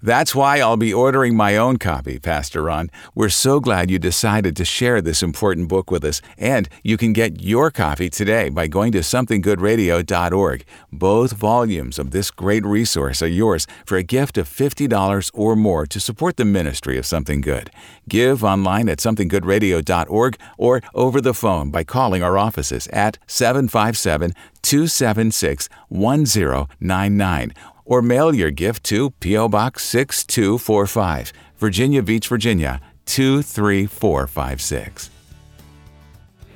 That's 0.04 0.34
why 0.34 0.60
I'll 0.60 0.78
be 0.78 0.94
ordering 0.94 1.36
my 1.36 1.56
own 1.58 1.78
copy, 1.78 2.18
Pastor 2.18 2.64
Ron. 2.64 2.90
We're 3.14 3.30
so 3.30 3.60
glad 3.60 3.92
you 3.92 4.00
decided 4.00 4.56
to 4.56 4.66
share 4.66 5.00
this 5.00 5.22
important 5.22 5.68
book 5.68 5.92
with 5.92 6.04
us, 6.04 6.24
and 6.40 6.68
you 6.84 6.98
can 6.98 7.14
get 7.14 7.42
your 7.42 7.70
copy 7.70 8.10
today 8.10 8.50
by 8.50 8.66
going 8.66 8.92
to 8.94 9.00
somethinggoodradio.org. 9.00 10.66
Both 10.92 11.34
volumes 11.34 12.00
of 12.00 12.10
this 12.10 12.32
great 12.32 12.66
resource 12.66 13.22
are 13.22 13.28
yours 13.28 13.68
for 13.86 13.96
a 13.96 14.04
gift 14.04 14.40
of 14.40 14.50
$50 14.50 15.30
or 15.36 15.56
more 15.56 15.86
to 15.86 16.00
support 16.00 16.38
the 16.38 16.46
ministry 16.46 16.98
of 16.98 17.06
Something 17.06 17.42
Good. 17.42 17.70
Give 18.10 18.44
online 18.44 18.90
at 18.90 18.98
somethinggoodradio.org 18.98 20.38
or 20.58 20.82
over 20.96 21.22
the 21.22 21.36
phone 21.36 21.70
by 21.70 21.84
calling 21.84 22.24
our 22.24 22.40
offices 22.40 22.88
at 22.88 23.20
757 23.28 24.34
276 24.64 25.70
1099 25.90 27.54
or 27.92 28.02
mail 28.02 28.34
your 28.34 28.50
gift 28.52 28.86
to 28.86 29.10
P.O. 29.20 29.50
Box 29.50 29.84
6245, 29.84 31.34
Virginia 31.58 32.02
Beach, 32.02 32.26
Virginia 32.26 32.80
23456. 33.06 35.10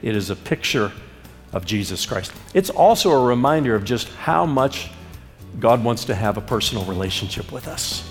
It 0.02 0.16
is 0.16 0.30
a 0.30 0.36
picture 0.38 0.94
of 1.52 1.66
Jesus 1.66 2.06
Christ. 2.06 2.32
It's 2.54 2.70
also 2.70 3.12
a 3.12 3.26
reminder 3.26 3.76
of 3.76 3.84
just 3.84 4.08
how 4.14 4.46
much 4.46 4.92
God 5.60 5.84
wants 5.84 6.06
to 6.06 6.16
have 6.16 6.38
a 6.38 6.42
personal 6.42 6.86
relationship 6.86 7.52
with 7.52 7.68
us. 7.68 8.10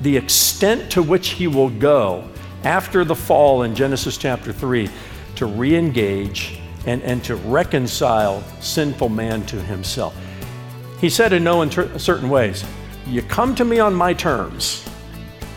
The 0.00 0.16
extent 0.16 0.90
to 0.90 1.00
which 1.00 1.28
He 1.28 1.46
will 1.46 1.70
go 1.70 2.28
after 2.64 3.04
the 3.04 3.14
fall 3.14 3.62
in 3.62 3.76
Genesis 3.76 4.16
chapter 4.16 4.52
3 4.52 4.90
to 5.36 5.46
re 5.46 5.76
engage 5.76 6.58
and, 6.86 7.00
and 7.04 7.22
to 7.22 7.36
reconcile 7.36 8.42
sinful 8.58 9.10
man 9.10 9.46
to 9.46 9.62
Himself. 9.62 10.16
He 11.04 11.10
said 11.10 11.34
in 11.34 11.44
no 11.44 11.60
inter- 11.60 11.98
certain 11.98 12.30
ways, 12.30 12.64
You 13.06 13.20
come 13.20 13.54
to 13.56 13.64
me 13.66 13.78
on 13.78 13.94
my 13.94 14.14
terms, 14.14 14.88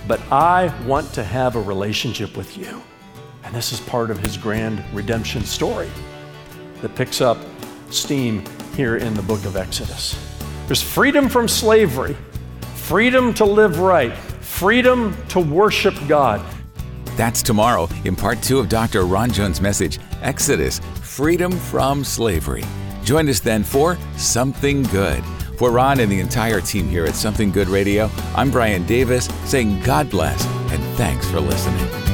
but 0.05 0.19
I 0.29 0.75
want 0.85 1.13
to 1.13 1.23
have 1.23 1.55
a 1.55 1.61
relationship 1.61 2.35
with 2.35 2.57
you. 2.57 2.83
And 3.45 3.55
this 3.55 3.71
is 3.71 3.79
part 3.79 4.11
of 4.11 4.19
his 4.19 4.35
grand 4.35 4.83
redemption 4.93 5.45
story 5.45 5.89
that 6.81 6.93
picks 6.95 7.21
up 7.21 7.37
steam 7.91 8.43
here 8.75 8.97
in 8.97 9.13
the 9.13 9.21
book 9.21 9.45
of 9.45 9.55
Exodus. 9.55 10.19
There's 10.65 10.81
freedom 10.81 11.29
from 11.29 11.47
slavery, 11.47 12.17
freedom 12.75 13.33
to 13.35 13.45
live 13.45 13.79
right, 13.79 14.17
freedom 14.41 15.15
to 15.29 15.39
worship 15.39 15.95
God. 16.09 16.45
That's 17.15 17.41
tomorrow 17.41 17.87
in 18.03 18.17
part 18.17 18.43
two 18.43 18.59
of 18.59 18.67
Dr. 18.67 19.05
Ron 19.05 19.31
Jones' 19.31 19.61
message 19.61 19.97
Exodus 20.21 20.81
Freedom 20.95 21.53
from 21.53 22.03
Slavery. 22.03 22.65
Join 23.05 23.29
us 23.29 23.39
then 23.39 23.63
for 23.63 23.97
Something 24.17 24.83
Good. 24.83 25.23
For 25.57 25.71
Ron 25.71 25.99
and 26.01 26.11
the 26.11 26.19
entire 26.19 26.61
team 26.61 26.87
here 26.87 27.05
at 27.05 27.15
Something 27.15 27.51
Good 27.51 27.67
Radio, 27.67 28.11
I'm 28.35 28.51
Brian 28.51 28.85
Davis 28.85 29.25
saying 29.45 29.81
God 29.81 30.07
bless 30.07 30.45
and 30.71 30.83
thanks 30.97 31.27
for 31.31 31.39
listening. 31.39 32.06